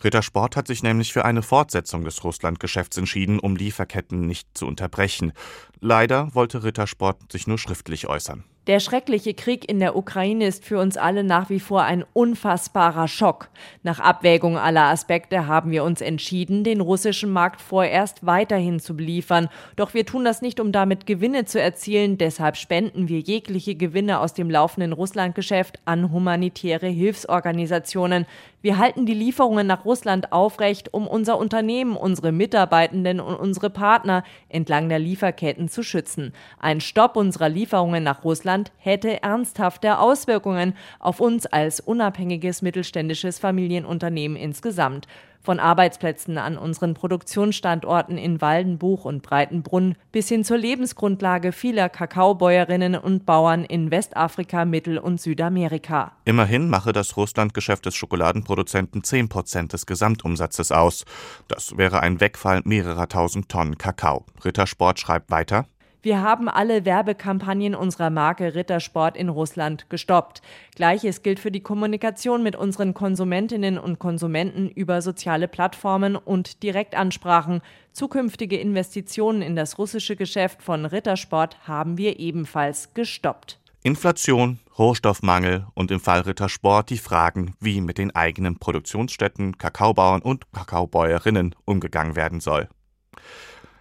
Rittersport 0.04 0.56
hat 0.56 0.68
sich 0.68 0.84
nämlich 0.84 1.14
für 1.14 1.26
eine 1.26 1.42
Fortsetzung 1.42 2.04
des 2.04 2.24
Russlandgeschäfts 2.24 2.98
entschieden, 2.98 3.40
um 3.40 3.56
Lieferketten 3.56 4.26
nicht 4.28 4.48
zu 4.58 4.68
unterbrechen. 4.68 5.34
Leider 5.80 6.34
wollte 6.36 6.64
Rittersport 6.64 7.32
sich 7.32 7.48
nur 7.48 7.58
schriftlich 7.58 8.08
äußern. 8.08 8.44
Der 8.68 8.80
schreckliche 8.80 9.36
Krieg 9.36 9.70
in 9.70 9.80
der 9.80 9.96
Ukraine 9.96 10.48
ist 10.48 10.66
für 10.66 10.80
uns 10.80 10.98
alle 10.98 11.24
nach 11.24 11.52
wie 11.52 11.60
vor 11.60 11.84
ein 11.84 12.04
unfassbarer 12.14 13.08
Schock. 13.08 13.50
Nach 13.84 14.00
Abwägung 14.00 14.58
aller 14.58 14.86
Aspekte 14.86 15.46
haben 15.46 15.70
wir 15.70 15.84
uns 15.84 16.02
entschieden, 16.02 16.64
den 16.64 16.82
russischen 16.82 17.30
Markt 17.30 17.62
vorerst 17.62 18.26
weiterhin 18.26 18.80
zu 18.80 18.98
beliefern. 18.98 19.50
Doch 19.76 19.94
wir 19.94 20.04
tun 20.04 20.26
das 20.26 20.42
nicht, 20.42 20.60
um 20.60 20.72
damit 20.72 21.06
Gewinne 21.06 21.46
zu 21.46 21.62
erzielen. 21.62 22.18
Deshalb 22.18 22.58
spenden 22.58 23.08
wir 23.08 23.20
jegliche 23.20 23.76
Gewinne 23.76 24.20
aus 24.20 24.34
dem 24.34 24.50
laufenden 24.50 24.94
Russlandgeschäft 24.94 25.80
an 25.86 26.12
humanitäre 26.12 26.88
Hilfsorganisationen. 26.88 28.26
Wir 28.64 28.80
halten 28.80 29.06
die 29.06 29.14
Lieferungen 29.14 29.68
nach 29.68 29.86
Russland 29.86 30.32
aufrecht, 30.32 30.92
um 30.92 31.06
unser 31.08 31.38
Unternehmen, 31.38 31.96
unsere 31.96 32.32
Mitarbeitenden 32.32 33.20
und 33.20 33.36
unsere 33.36 33.70
Partner 33.70 34.24
entlang 34.50 34.90
der 34.90 34.98
Lieferketten 34.98 35.70
zu 35.70 35.84
schützen. 35.84 36.34
Ein 36.58 36.82
Stopp 36.82 37.16
unserer 37.16 37.48
Lieferungen 37.48 38.04
nach 38.04 38.24
Russland 38.24 38.55
hätte 38.78 39.22
ernsthafte 39.22 40.00
Auswirkungen 40.00 40.76
auf 41.00 41.20
uns 41.20 41.46
als 41.46 41.80
unabhängiges 41.80 42.62
mittelständisches 42.62 43.40
Familienunternehmen 43.40 44.38
insgesamt 44.38 45.08
von 45.46 45.60
Arbeitsplätzen 45.60 46.38
an 46.38 46.58
unseren 46.58 46.96
Produktionsstandorten 46.96 48.18
in 48.18 48.42
Waldenbuch 48.42 49.06
und 49.06 49.22
Breitenbrunn 49.22 49.96
bis 50.12 50.28
hin 50.28 50.44
zur 50.44 50.58
Lebensgrundlage 50.58 51.52
vieler 51.52 51.88
Kakaobäuerinnen 51.88 52.96
und 52.96 53.26
Bauern 53.26 53.64
in 53.64 53.92
Westafrika, 53.92 54.66
Mittel- 54.66 54.98
und 54.98 55.22
Südamerika. 55.22 56.14
Immerhin 56.26 56.68
mache 56.68 56.92
das 56.92 57.16
Russlandgeschäft 57.16 57.86
des 57.86 57.96
Schokoladenproduzenten 57.96 59.04
10 59.04 59.30
Prozent 59.30 59.74
des 59.74 59.86
Gesamtumsatzes 59.86 60.72
aus. 60.72 61.06
Das 61.48 61.78
wäre 61.78 62.02
ein 62.02 62.20
Wegfall 62.20 62.62
mehrerer 62.66 63.08
tausend 63.08 63.48
Tonnen 63.48 63.78
Kakao. 63.78 64.26
Rittersport 64.44 65.00
schreibt 65.00 65.30
weiter. 65.30 65.66
Wir 66.06 66.22
haben 66.22 66.50
alle 66.50 66.86
Werbekampagnen 66.86 67.74
unserer 67.74 68.12
Marke 68.12 68.54
Rittersport 68.54 69.18
in 69.18 69.28
Russland 69.28 69.90
gestoppt. 69.90 70.44
Gleiches 70.76 71.24
gilt 71.24 71.40
für 71.40 71.50
die 71.50 71.62
Kommunikation 71.62 72.44
mit 72.44 72.56
unseren 72.56 72.94
Konsumentinnen 72.94 73.80
und 73.80 73.98
Konsumenten 73.98 74.70
über 74.70 75.02
soziale 75.02 75.48
Plattformen 75.48 76.16
und 76.16 76.62
Direktansprachen. 76.62 77.62
Zukünftige 77.92 78.60
Investitionen 78.60 79.42
in 79.42 79.56
das 79.56 79.80
russische 79.80 80.16
Geschäft 80.16 80.62
von 80.62 80.86
Rittersport 80.86 81.68
haben 81.68 81.98
wir 81.98 82.20
ebenfalls 82.20 82.94
gestoppt. 82.94 83.58
Inflation, 83.82 84.60
Rohstoffmangel 84.78 85.66
und 85.74 85.90
im 85.90 86.00
Fall 86.00 86.20
Rittersport 86.20 86.92
die 86.92 87.00
Fragen, 87.00 87.56
wie 87.60 87.82
mit 87.82 87.98
den 87.98 88.16
eigenen 88.16 88.60
Produktionsstätten, 88.60 89.58
Kakaobauern 89.58 90.22
und 90.22 90.52
Kakaobäuerinnen 90.52 91.56
umgegangen 91.66 92.16
werden 92.16 92.42
soll. 92.42 92.70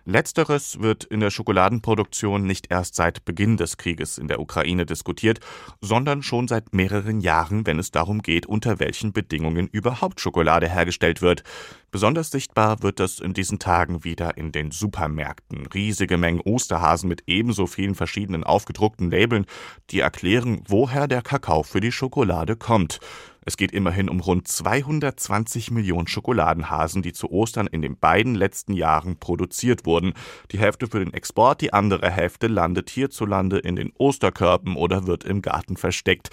Letzteres 0.06 0.80
wird 0.80 1.04
in 1.04 1.20
der 1.20 1.30
Schokoladenproduktion 1.30 2.44
nicht 2.44 2.70
erst 2.70 2.94
seit 2.94 3.24
Beginn 3.24 3.56
des 3.56 3.78
Krieges 3.78 4.18
in 4.18 4.28
der 4.28 4.38
Ukraine 4.38 4.84
diskutiert, 4.84 5.40
sondern 5.80 6.22
schon 6.22 6.46
seit 6.46 6.74
mehreren 6.74 7.20
Jahren, 7.20 7.66
wenn 7.66 7.78
es 7.78 7.90
darum 7.90 8.20
geht, 8.20 8.44
unter 8.44 8.80
welchen 8.80 9.14
Bedingungen 9.14 9.66
überhaupt 9.68 10.20
Schokolade 10.20 10.68
hergestellt 10.68 11.22
wird. 11.22 11.42
Besonders 11.90 12.30
sichtbar 12.30 12.82
wird 12.82 13.00
das 13.00 13.18
in 13.18 13.32
diesen 13.32 13.58
Tagen 13.58 14.04
wieder 14.04 14.36
in 14.36 14.52
den 14.52 14.72
Supermärkten. 14.72 15.66
Riesige 15.66 16.18
Mengen 16.18 16.40
Osterhasen 16.40 17.08
mit 17.08 17.22
ebenso 17.26 17.66
vielen 17.66 17.94
verschiedenen 17.94 18.44
aufgedruckten 18.44 19.10
Labeln, 19.10 19.46
die 19.90 20.00
erklären, 20.00 20.62
woher 20.68 21.08
der 21.08 21.22
Kakao 21.22 21.62
für 21.62 21.80
die 21.80 21.92
Schokolade 21.92 22.56
kommt. 22.56 22.98
Es 23.44 23.56
geht 23.56 23.72
immerhin 23.72 24.08
um 24.08 24.20
rund 24.20 24.48
220 24.48 25.70
Millionen 25.70 26.06
Schokoladenhasen, 26.06 27.02
die 27.02 27.12
zu 27.12 27.30
Ostern 27.30 27.66
in 27.66 27.82
den 27.82 27.98
beiden 27.98 28.34
letzten 28.34 28.72
Jahren 28.72 29.18
produziert 29.18 29.86
wurden. 29.86 30.14
Die 30.50 30.58
Hälfte 30.58 30.86
für 30.86 30.98
den 30.98 31.12
Export, 31.12 31.60
die 31.60 31.72
andere 31.72 32.10
Hälfte 32.10 32.46
landet 32.46 32.90
hierzulande 32.90 33.58
in 33.58 33.76
den 33.76 33.92
Osterkörben 33.98 34.76
oder 34.76 35.06
wird 35.06 35.24
im 35.24 35.42
Garten 35.42 35.76
versteckt. 35.76 36.30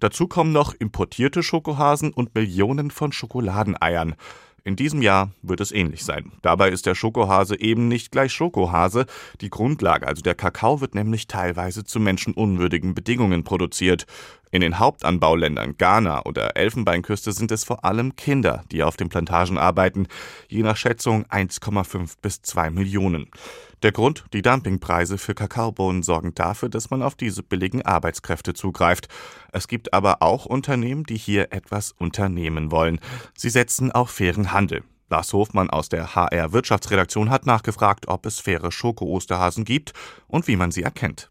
Dazu 0.00 0.26
kommen 0.26 0.52
noch 0.52 0.74
importierte 0.74 1.42
Schokohasen 1.42 2.12
und 2.12 2.34
Millionen 2.34 2.90
von 2.90 3.12
Schokoladeneiern. 3.12 4.14
In 4.66 4.76
diesem 4.76 5.02
Jahr 5.02 5.30
wird 5.42 5.60
es 5.60 5.72
ähnlich 5.72 6.06
sein. 6.06 6.32
Dabei 6.40 6.70
ist 6.70 6.86
der 6.86 6.94
Schokohase 6.94 7.60
eben 7.60 7.86
nicht 7.86 8.10
gleich 8.10 8.32
Schokohase. 8.32 9.04
Die 9.42 9.50
Grundlage, 9.50 10.06
also 10.06 10.22
der 10.22 10.34
Kakao, 10.34 10.80
wird 10.80 10.94
nämlich 10.94 11.26
teilweise 11.26 11.84
zu 11.84 12.00
menschenunwürdigen 12.00 12.94
Bedingungen 12.94 13.44
produziert. 13.44 14.06
In 14.50 14.62
den 14.62 14.78
Hauptanbauländern 14.78 15.76
Ghana 15.76 16.24
oder 16.24 16.56
Elfenbeinküste 16.56 17.32
sind 17.32 17.52
es 17.52 17.62
vor 17.62 17.84
allem 17.84 18.16
Kinder, 18.16 18.64
die 18.72 18.82
auf 18.82 18.96
den 18.96 19.10
Plantagen 19.10 19.58
arbeiten, 19.58 20.06
je 20.48 20.62
nach 20.62 20.78
Schätzung 20.78 21.26
1,5 21.26 22.14
bis 22.22 22.40
2 22.40 22.70
Millionen. 22.70 23.26
Der 23.84 23.92
Grund, 23.92 24.24
die 24.32 24.40
Dumpingpreise 24.40 25.18
für 25.18 25.34
Kakaobohnen 25.34 26.02
sorgen 26.02 26.34
dafür, 26.34 26.70
dass 26.70 26.88
man 26.88 27.02
auf 27.02 27.16
diese 27.16 27.42
billigen 27.42 27.82
Arbeitskräfte 27.82 28.54
zugreift. 28.54 29.08
Es 29.52 29.68
gibt 29.68 29.92
aber 29.92 30.22
auch 30.22 30.46
Unternehmen, 30.46 31.04
die 31.04 31.18
hier 31.18 31.52
etwas 31.52 31.92
unternehmen 31.92 32.70
wollen. 32.70 32.98
Sie 33.36 33.50
setzen 33.50 33.92
auf 33.92 34.08
fairen 34.08 34.52
Handel. 34.52 34.84
Lars 35.10 35.34
Hofmann 35.34 35.68
aus 35.68 35.90
der 35.90 36.14
HR 36.14 36.54
Wirtschaftsredaktion 36.54 37.28
hat 37.28 37.44
nachgefragt, 37.44 38.08
ob 38.08 38.24
es 38.24 38.40
faire 38.40 38.72
Schoko-Osterhasen 38.72 39.66
gibt 39.66 39.92
und 40.28 40.48
wie 40.48 40.56
man 40.56 40.70
sie 40.70 40.82
erkennt. 40.82 41.30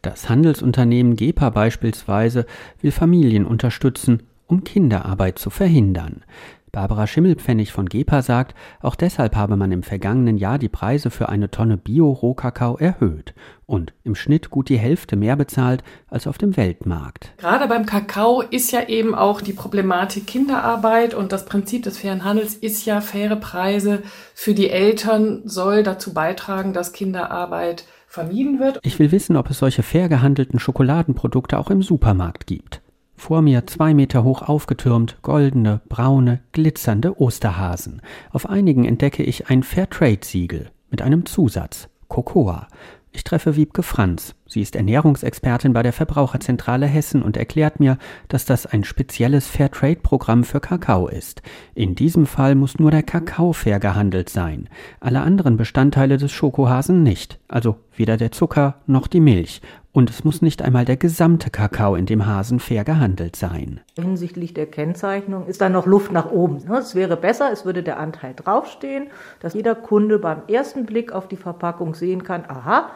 Das 0.00 0.28
Handelsunternehmen 0.28 1.16
GEPA 1.16 1.50
beispielsweise 1.50 2.46
will 2.80 2.92
Familien 2.92 3.44
unterstützen, 3.44 4.22
um 4.46 4.62
Kinderarbeit 4.62 5.40
zu 5.40 5.50
verhindern. 5.50 6.22
Barbara 6.72 7.06
Schimmelpfennig 7.06 7.72
von 7.72 7.86
GEPA 7.86 8.22
sagt, 8.22 8.54
auch 8.80 8.94
deshalb 8.94 9.36
habe 9.36 9.56
man 9.56 9.72
im 9.72 9.82
vergangenen 9.82 10.36
Jahr 10.36 10.58
die 10.58 10.68
Preise 10.68 11.10
für 11.10 11.28
eine 11.28 11.50
Tonne 11.50 11.76
Bio-Rohkakao 11.76 12.76
erhöht 12.76 13.34
und 13.66 13.92
im 14.04 14.14
Schnitt 14.14 14.50
gut 14.50 14.68
die 14.68 14.78
Hälfte 14.78 15.16
mehr 15.16 15.36
bezahlt 15.36 15.82
als 16.08 16.26
auf 16.26 16.38
dem 16.38 16.56
Weltmarkt. 16.56 17.32
Gerade 17.38 17.68
beim 17.68 17.86
Kakao 17.86 18.40
ist 18.40 18.72
ja 18.72 18.88
eben 18.88 19.14
auch 19.14 19.40
die 19.40 19.52
Problematik 19.52 20.26
Kinderarbeit 20.26 21.14
und 21.14 21.32
das 21.32 21.44
Prinzip 21.44 21.82
des 21.82 21.98
fairen 21.98 22.24
Handels 22.24 22.54
ist 22.54 22.86
ja 22.86 23.00
faire 23.00 23.36
Preise 23.36 24.02
für 24.34 24.54
die 24.54 24.70
Eltern 24.70 25.42
soll 25.44 25.82
dazu 25.82 26.14
beitragen, 26.14 26.72
dass 26.72 26.92
Kinderarbeit 26.92 27.84
vermieden 28.06 28.58
wird. 28.58 28.80
Ich 28.82 28.98
will 28.98 29.12
wissen, 29.12 29.36
ob 29.36 29.50
es 29.50 29.58
solche 29.58 29.82
fair 29.82 30.08
gehandelten 30.08 30.58
Schokoladenprodukte 30.58 31.58
auch 31.58 31.70
im 31.70 31.82
Supermarkt 31.82 32.46
gibt. 32.46 32.80
Vor 33.18 33.42
mir 33.42 33.66
zwei 33.66 33.94
Meter 33.94 34.22
hoch 34.22 34.42
aufgetürmt, 34.42 35.18
goldene, 35.22 35.80
braune, 35.88 36.38
glitzernde 36.52 37.20
Osterhasen. 37.20 38.00
Auf 38.30 38.48
einigen 38.48 38.84
entdecke 38.84 39.24
ich 39.24 39.50
ein 39.50 39.64
Fairtrade-Siegel 39.64 40.70
mit 40.88 41.02
einem 41.02 41.26
Zusatz, 41.26 41.88
Cocoa. 42.06 42.68
Ich 43.10 43.24
treffe 43.24 43.56
Wiebke 43.56 43.82
Franz. 43.82 44.36
Sie 44.46 44.62
ist 44.62 44.76
Ernährungsexpertin 44.76 45.72
bei 45.72 45.82
der 45.82 45.92
Verbraucherzentrale 45.92 46.86
Hessen 46.86 47.22
und 47.22 47.36
erklärt 47.36 47.80
mir, 47.80 47.98
dass 48.28 48.44
das 48.44 48.66
ein 48.66 48.84
spezielles 48.84 49.48
Fairtrade-Programm 49.48 50.44
für 50.44 50.60
Kakao 50.60 51.08
ist. 51.08 51.42
In 51.74 51.96
diesem 51.96 52.24
Fall 52.24 52.54
muss 52.54 52.78
nur 52.78 52.92
der 52.92 53.02
Kakao 53.02 53.52
fair 53.52 53.80
gehandelt 53.80 54.28
sein, 54.28 54.68
alle 55.00 55.22
anderen 55.22 55.56
Bestandteile 55.56 56.18
des 56.18 56.30
Schokohasen 56.30 57.02
nicht, 57.02 57.40
also 57.48 57.76
weder 57.96 58.16
der 58.16 58.30
Zucker 58.30 58.76
noch 58.86 59.08
die 59.08 59.20
Milch. 59.20 59.60
Und 59.98 60.10
es 60.10 60.22
muss 60.22 60.42
nicht 60.42 60.62
einmal 60.62 60.84
der 60.84 60.96
gesamte 60.96 61.50
Kakao 61.50 61.96
in 61.96 62.06
dem 62.06 62.24
Hasen 62.24 62.60
fair 62.60 62.84
gehandelt 62.84 63.34
sein. 63.34 63.80
Hinsichtlich 63.96 64.54
der 64.54 64.66
Kennzeichnung 64.66 65.48
ist 65.48 65.60
da 65.60 65.68
noch 65.68 65.86
Luft 65.86 66.12
nach 66.12 66.30
oben. 66.30 66.58
Es 66.72 66.94
wäre 66.94 67.16
besser, 67.16 67.50
es 67.50 67.64
würde 67.64 67.82
der 67.82 67.98
Anteil 67.98 68.32
draufstehen, 68.36 69.08
dass 69.40 69.54
jeder 69.54 69.74
Kunde 69.74 70.20
beim 70.20 70.42
ersten 70.46 70.86
Blick 70.86 71.10
auf 71.10 71.26
die 71.26 71.36
Verpackung 71.36 71.96
sehen 71.96 72.22
kann, 72.22 72.44
aha, 72.46 72.90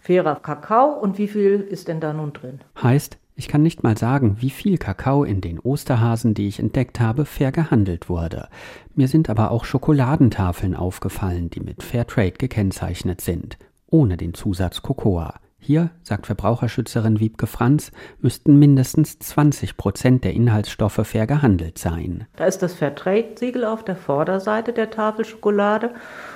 fairer 0.00 0.34
Kakao 0.34 0.98
und 0.98 1.16
wie 1.16 1.28
viel 1.28 1.60
ist 1.60 1.86
denn 1.86 2.00
da 2.00 2.12
nun 2.12 2.32
drin? 2.32 2.58
Heißt, 2.82 3.18
ich 3.36 3.46
kann 3.46 3.62
nicht 3.62 3.84
mal 3.84 3.96
sagen, 3.96 4.38
wie 4.40 4.50
viel 4.50 4.78
Kakao 4.78 5.22
in 5.22 5.40
den 5.42 5.60
Osterhasen, 5.60 6.34
die 6.34 6.48
ich 6.48 6.58
entdeckt 6.58 6.98
habe, 6.98 7.24
fair 7.24 7.52
gehandelt 7.52 8.08
wurde. 8.08 8.48
Mir 8.96 9.06
sind 9.06 9.30
aber 9.30 9.52
auch 9.52 9.64
Schokoladentafeln 9.64 10.74
aufgefallen, 10.74 11.50
die 11.50 11.60
mit 11.60 11.84
Fairtrade 11.84 12.32
gekennzeichnet 12.32 13.20
sind, 13.20 13.58
ohne 13.86 14.16
den 14.16 14.34
Zusatz 14.34 14.82
Cocoa. 14.82 15.34
Hier, 15.64 15.90
sagt 16.02 16.26
Verbraucherschützerin 16.26 17.20
Wiebke 17.20 17.46
Franz, 17.46 17.92
müssten 18.18 18.58
mindestens 18.58 19.20
20 19.20 19.76
Prozent 19.76 20.24
der 20.24 20.32
Inhaltsstoffe 20.32 21.00
fair 21.04 21.28
gehandelt 21.28 21.78
sein. 21.78 22.26
Da 22.34 22.46
ist 22.46 22.64
das 22.64 22.74
Fairtrade-Siegel 22.74 23.64
auf 23.64 23.84
der 23.84 23.94
Vorderseite 23.94 24.72
der 24.72 24.90
Tafel 24.90 25.24
Schokolade 25.24 25.94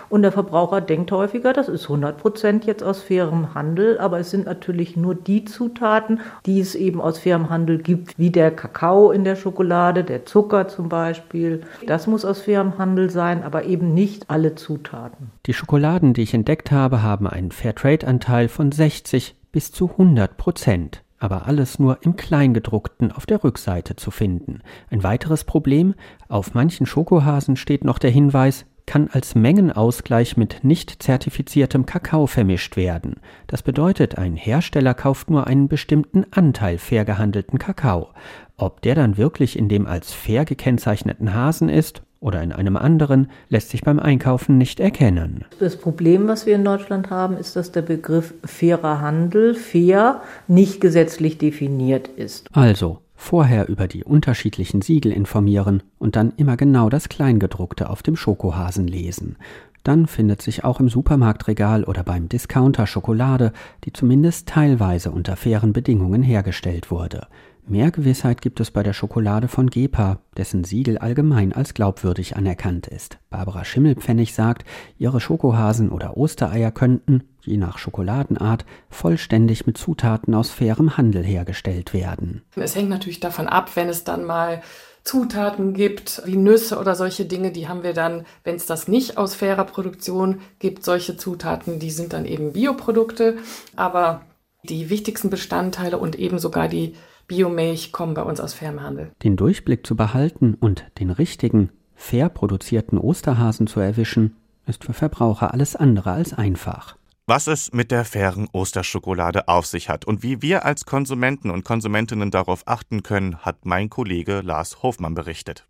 und 0.09 0.23
der 0.23 0.33
Verbraucher 0.33 0.81
denkt 0.81 1.13
häufiger, 1.13 1.53
das 1.53 1.69
ist 1.69 1.85
100 1.85 2.19
Prozent 2.19 2.65
jetzt 2.65 2.83
aus 2.83 3.03
fairem 3.03 3.55
Handel, 3.55 3.99
aber 3.99 4.21
es 4.21 4.31
sind 4.31 4.47
natürlich 4.47 4.97
nur 4.97 5.15
die 5.15 5.45
Zutaten, 5.45 6.21
die 6.45 6.61
es 6.61 6.75
eben 6.75 7.01
aus 7.01 7.19
fairem 7.19 7.51
Handel 7.51 7.79
gibt, 7.79 8.19
wie 8.19 8.31
der 8.31 8.51
Kakao 8.51 9.11
in 9.11 9.25
der 9.25 9.37
Schokolade, 9.37 10.05
der 10.05 10.25
Zucker 10.25 10.69
zum 10.69 10.89
Beispiel. 10.89 11.63
Das 11.87 12.07
muss 12.07 12.25
aus 12.25 12.43
fairem 12.43 12.79
Handel 12.79 13.11
sein, 13.11 13.43
aber 13.43 13.65
eben 13.65 13.95
nicht 13.95 14.31
alle 14.31 14.55
Zutaten. 14.55 15.31
Die 15.47 15.55
Schokoladen, 15.55 16.15
die 16.15 16.23
ich 16.23 16.35
entdeckt 16.35 16.71
habe, 16.71 17.03
haben 17.03 17.27
einen 17.27 17.51
Fairtrade-Anteil 17.51 18.49
von 18.49 18.73
60 18.73 19.37
bis 19.53 19.73
zu 19.73 19.91
100 19.91 20.37
Prozent 20.37 21.03
aber 21.19 21.47
alles 21.47 21.79
nur 21.79 21.99
im 22.03 22.17
Kleingedruckten 22.17 23.11
auf 23.11 23.25
der 23.25 23.43
Rückseite 23.43 23.97
zu 23.97 24.11
finden. 24.11 24.61
Ein 24.91 25.03
weiteres 25.03 25.45
Problem, 25.45 25.95
auf 26.29 26.55
manchen 26.55 26.85
Schokohasen 26.85 27.57
steht 27.57 27.85
noch 27.85 27.99
der 27.99 28.11
Hinweis 28.11 28.67
kann 28.87 29.09
als 29.13 29.35
Mengenausgleich 29.35 30.37
mit 30.37 30.63
nicht 30.63 31.03
zertifiziertem 31.03 31.87
Kakao 31.87 32.27
vermischt 32.27 32.77
werden. 32.77 33.17
Das 33.47 33.63
bedeutet, 33.63 34.17
ein 34.17 34.37
Hersteller 34.37 34.95
kauft 34.95 35.29
nur 35.29 35.47
einen 35.47 35.69
bestimmten 35.69 36.25
Anteil 36.31 36.79
fair 36.79 37.05
gehandelten 37.05 37.59
Kakao. 37.59 38.09
Ob 38.57 38.81
der 38.83 38.95
dann 38.95 39.17
wirklich 39.17 39.59
in 39.59 39.69
dem 39.69 39.87
als 39.87 40.13
fair 40.13 40.45
gekennzeichneten 40.45 41.35
Hasen 41.35 41.69
ist 41.69 42.03
oder 42.21 42.43
in 42.43 42.53
einem 42.53 42.77
anderen, 42.77 43.31
lässt 43.49 43.71
sich 43.71 43.83
beim 43.83 43.99
Einkaufen 43.99 44.57
nicht 44.57 44.81
erkennen. 44.81 45.45
Das 45.59 45.77
Problem, 45.77 46.29
was 46.29 46.47
wir 46.47 46.55
in 46.55 46.65
Deutschland 46.65 47.11
haben, 47.11 47.37
ist, 47.37 47.57
dass 47.57 47.73
der 47.73 47.83
Begriff 47.83 48.35
fairer 48.45 49.01
Handel, 49.01 49.55
fair, 49.55 50.23
nicht 50.49 50.81
gesetzlich 50.81 51.39
definiert 51.39 52.09
ist. 52.09 52.49
Also, 52.57 53.01
Vorher 53.17 53.69
über 53.69 53.89
die 53.89 54.05
unterschiedlichen 54.05 54.83
Siegel 54.83 55.11
informieren 55.11 55.83
und 55.99 56.17
dann 56.17 56.33
immer 56.37 56.57
genau 56.57 56.89
das 56.89 57.09
Kleingedruckte 57.09 57.91
auf 57.91 58.03
dem 58.03 58.15
Schokohasen 58.15 58.87
lesen. 58.87 59.37
Dann 59.83 60.07
findet 60.07 60.43
sich 60.43 60.65
auch 60.65 60.81
im 60.81 60.89
Supermarktregal 60.89 61.85
oder 61.85 62.03
beim 62.03 62.29
Discounter 62.29 62.87
Schokolade, 62.87 63.53
die 63.85 63.93
zumindest 63.93 64.49
teilweise 64.49 65.11
unter 65.11 65.37
fairen 65.37 65.73
Bedingungen 65.73 66.23
hergestellt 66.23 66.91
wurde. 66.91 67.27
Mehr 67.69 67.91
Gewissheit 67.91 68.43
gibt 68.43 68.61
es 68.61 68.71
bei 68.71 68.85
der 68.85 68.93
Schokolade 68.93 69.49
von 69.49 69.69
Gepa, 69.71 70.21
dessen 70.37 70.63
Siegel 70.63 70.99
allgemein 70.99 71.53
als 71.53 71.75
glaubwürdig 71.75 72.37
anerkannt 72.37 72.87
ist. 72.87 73.19
Barbara 73.29 73.65
Schimmelpfennig 73.65 74.35
sagt, 74.35 74.65
ihre 74.99 75.21
Schokohasen 75.21 75.91
oder 75.91 76.17
Ostereier 76.17 76.71
könnten, 76.71 77.25
je 77.43 77.57
nach 77.57 77.79
Schokoladenart, 77.79 78.65
vollständig 78.89 79.67
mit 79.67 79.79
Zutaten 79.79 80.33
aus 80.37 80.51
fairem 80.51 80.97
Handel 80.97 81.25
hergestellt 81.25 81.93
werden. 81.93 82.43
Es 82.55 82.77
hängt 82.77 82.89
natürlich 82.89 83.19
davon 83.19 83.49
ab, 83.49 83.73
wenn 83.75 83.89
es 83.89 84.05
dann 84.05 84.25
mal 84.25 84.63
Zutaten 85.03 85.75
gibt, 85.75 86.23
wie 86.25 86.37
Nüsse 86.37 86.79
oder 86.79 86.95
solche 86.95 87.25
Dinge, 87.25 87.51
die 87.51 87.67
haben 87.67 87.83
wir 87.83 87.95
dann, 87.95 88.27
wenn 88.45 88.55
es 88.55 88.67
das 88.67 88.87
nicht 88.87 89.19
aus 89.19 89.35
fairer 89.35 89.65
Produktion 89.65 90.41
gibt, 90.61 90.85
solche 90.85 91.17
Zutaten, 91.17 91.81
die 91.81 91.91
sind 91.91 92.13
dann 92.13 92.27
eben 92.27 92.53
Bioprodukte, 92.53 93.39
aber 93.75 94.21
die 94.63 94.89
wichtigsten 94.89 95.31
Bestandteile 95.31 95.99
und 95.99 96.17
eben 96.17 96.39
sogar 96.39 96.69
die 96.69 96.95
Biomilch 97.29 97.91
kommen 97.91 98.15
bei 98.15 98.23
uns 98.23 98.41
aus 98.41 98.55
fairem 98.55 98.83
Handel. 98.83 99.11
Den 99.23 99.37
Durchblick 99.37 99.87
zu 99.87 99.97
behalten 99.97 100.55
und 100.55 100.85
den 101.01 101.11
richtigen, 101.11 101.71
fair 101.97 102.29
produzierten 102.29 102.99
Osterhasen 102.99 103.67
zu 103.67 103.81
erwischen, 103.81 104.37
ist 104.67 104.85
für 104.85 104.93
Verbraucher 104.93 105.53
alles 105.53 105.75
andere 105.75 106.13
als 106.13 106.33
einfach. 106.33 106.97
Was 107.27 107.49
es 107.49 107.73
mit 107.73 107.91
der 107.91 108.05
fairen 108.05 108.49
Osterschokolade 108.53 109.49
auf 109.49 109.67
sich 109.67 109.89
hat 109.89 110.05
und 110.05 110.23
wie 110.23 110.43
wir 110.43 110.65
als 110.65 110.85
Konsumenten 110.85 111.51
und 111.51 111.65
Konsumentinnen 111.65 112.31
darauf 112.31 112.63
achten 112.67 113.03
können, 113.03 113.39
hat 113.39 113.67
mein 113.67 113.91
Kollege 113.91 114.43
Lars 114.43 114.85
Hofmann 114.85 115.15
berichtet. 115.15 115.67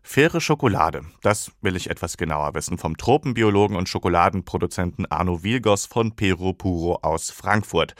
Faire 0.00 0.40
Schokolade, 0.40 1.02
das 1.22 1.50
will 1.60 1.74
ich 1.74 1.90
etwas 1.90 2.16
genauer 2.16 2.54
wissen 2.54 2.78
vom 2.78 2.96
Tropenbiologen 2.96 3.76
und 3.76 3.88
Schokoladenproduzenten 3.88 5.06
Arno 5.06 5.42
Wilgos 5.42 5.86
von 5.86 6.14
Pero 6.14 6.52
Puro 6.52 7.00
aus 7.02 7.30
Frankfurt. 7.30 7.96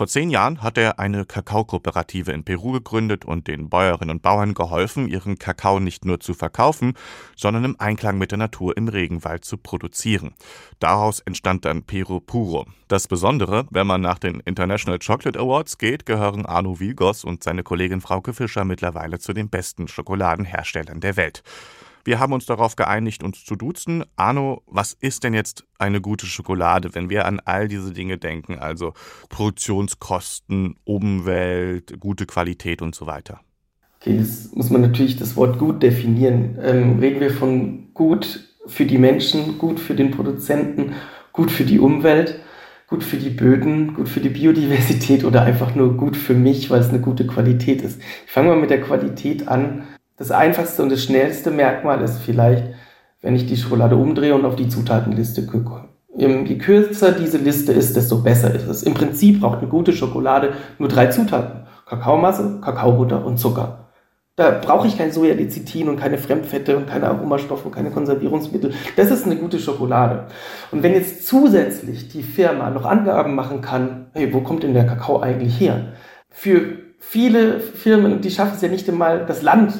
Vor 0.00 0.06
zehn 0.06 0.30
Jahren 0.30 0.62
hat 0.62 0.78
er 0.78 0.98
eine 0.98 1.26
Kakaokooperative 1.26 2.32
in 2.32 2.42
Peru 2.42 2.72
gegründet 2.72 3.26
und 3.26 3.48
den 3.48 3.68
Bäuerinnen 3.68 4.16
und 4.16 4.22
Bauern 4.22 4.54
geholfen, 4.54 5.06
ihren 5.06 5.38
Kakao 5.38 5.78
nicht 5.78 6.06
nur 6.06 6.20
zu 6.20 6.32
verkaufen, 6.32 6.94
sondern 7.36 7.64
im 7.64 7.76
Einklang 7.78 8.16
mit 8.16 8.30
der 8.30 8.38
Natur 8.38 8.78
im 8.78 8.88
Regenwald 8.88 9.44
zu 9.44 9.58
produzieren. 9.58 10.32
Daraus 10.78 11.20
entstand 11.20 11.66
dann 11.66 11.82
Peru 11.82 12.18
Puro. 12.18 12.64
Das 12.88 13.08
Besondere, 13.08 13.66
wenn 13.68 13.86
man 13.86 14.00
nach 14.00 14.18
den 14.18 14.40
International 14.40 14.98
Chocolate 14.98 15.38
Awards 15.38 15.76
geht, 15.76 16.06
gehören 16.06 16.46
Arno 16.46 16.80
Vilgos 16.80 17.22
und 17.22 17.44
seine 17.44 17.62
Kollegin 17.62 18.00
Frauke 18.00 18.32
Fischer 18.32 18.64
mittlerweile 18.64 19.18
zu 19.18 19.34
den 19.34 19.50
besten 19.50 19.86
Schokoladenherstellern 19.86 21.00
der 21.00 21.18
Welt. 21.18 21.42
Wir 22.04 22.18
haben 22.18 22.32
uns 22.32 22.46
darauf 22.46 22.76
geeinigt, 22.76 23.22
uns 23.22 23.44
zu 23.44 23.56
duzen. 23.56 24.04
Arno, 24.16 24.62
was 24.66 24.92
ist 24.92 25.24
denn 25.24 25.34
jetzt 25.34 25.64
eine 25.78 26.00
gute 26.00 26.26
Schokolade, 26.26 26.94
wenn 26.94 27.10
wir 27.10 27.26
an 27.26 27.40
all 27.44 27.68
diese 27.68 27.92
Dinge 27.92 28.18
denken, 28.18 28.58
also 28.58 28.94
Produktionskosten, 29.28 30.76
Umwelt, 30.84 32.00
gute 32.00 32.26
Qualität 32.26 32.82
und 32.82 32.94
so 32.94 33.06
weiter? 33.06 33.40
Okay, 34.00 34.16
das 34.16 34.50
muss 34.54 34.70
man 34.70 34.80
natürlich 34.80 35.16
das 35.16 35.36
Wort 35.36 35.58
gut 35.58 35.82
definieren. 35.82 36.58
Ähm, 36.62 36.98
reden 37.00 37.20
wir 37.20 37.30
von 37.30 37.92
gut 37.92 38.46
für 38.66 38.86
die 38.86 38.98
Menschen, 38.98 39.58
gut 39.58 39.78
für 39.78 39.94
den 39.94 40.10
Produzenten, 40.10 40.94
gut 41.32 41.50
für 41.50 41.64
die 41.64 41.78
Umwelt, 41.78 42.40
gut 42.86 43.04
für 43.04 43.18
die 43.18 43.30
Böden, 43.30 43.94
gut 43.94 44.08
für 44.08 44.20
die 44.20 44.30
Biodiversität 44.30 45.24
oder 45.24 45.42
einfach 45.42 45.74
nur 45.74 45.96
gut 45.96 46.16
für 46.16 46.34
mich, 46.34 46.70
weil 46.70 46.80
es 46.80 46.88
eine 46.88 47.00
gute 47.00 47.26
Qualität 47.26 47.82
ist. 47.82 48.00
Ich 48.26 48.32
fange 48.32 48.48
mal 48.48 48.58
mit 48.58 48.70
der 48.70 48.80
Qualität 48.80 49.48
an. 49.48 49.84
Das 50.20 50.30
einfachste 50.30 50.82
und 50.82 50.92
das 50.92 51.02
schnellste 51.02 51.50
Merkmal 51.50 52.02
ist 52.02 52.18
vielleicht, 52.18 52.64
wenn 53.22 53.34
ich 53.34 53.46
die 53.46 53.56
Schokolade 53.56 53.96
umdrehe 53.96 54.34
und 54.34 54.44
auf 54.44 54.54
die 54.54 54.68
Zutatenliste 54.68 55.46
gucke. 55.46 55.88
Je 56.14 56.58
kürzer 56.58 57.12
diese 57.12 57.38
Liste 57.38 57.72
ist, 57.72 57.96
desto 57.96 58.18
besser 58.18 58.54
ist 58.54 58.68
es. 58.68 58.82
Im 58.82 58.92
Prinzip 58.92 59.40
braucht 59.40 59.60
eine 59.60 59.68
gute 59.68 59.94
Schokolade 59.94 60.52
nur 60.78 60.90
drei 60.90 61.06
Zutaten. 61.06 61.62
Kakaomasse, 61.86 62.58
Kakaobutter 62.60 63.24
und 63.24 63.38
Zucker. 63.38 63.88
Da 64.36 64.50
brauche 64.50 64.86
ich 64.86 64.98
kein 64.98 65.10
Sojalecithin 65.10 65.88
und 65.88 65.98
keine 65.98 66.18
Fremdfette 66.18 66.76
und 66.76 66.86
keine 66.86 67.08
Aromastoffe 67.08 67.64
und 67.64 67.74
keine 67.74 67.90
Konservierungsmittel. 67.90 68.74
Das 68.96 69.10
ist 69.10 69.24
eine 69.24 69.36
gute 69.36 69.58
Schokolade. 69.58 70.26
Und 70.70 70.82
wenn 70.82 70.92
jetzt 70.92 71.26
zusätzlich 71.26 72.08
die 72.08 72.22
Firma 72.22 72.68
noch 72.68 72.84
Angaben 72.84 73.34
machen 73.34 73.62
kann, 73.62 74.10
hey, 74.12 74.34
wo 74.34 74.42
kommt 74.42 74.64
denn 74.64 74.74
der 74.74 74.84
Kakao 74.84 75.20
eigentlich 75.20 75.58
her? 75.58 75.94
Für 76.28 76.76
viele 76.98 77.60
Firmen, 77.60 78.20
die 78.20 78.30
schaffen 78.30 78.56
es 78.56 78.60
ja 78.60 78.68
nicht 78.68 78.86
einmal, 78.86 79.24
das 79.24 79.40
Land 79.40 79.72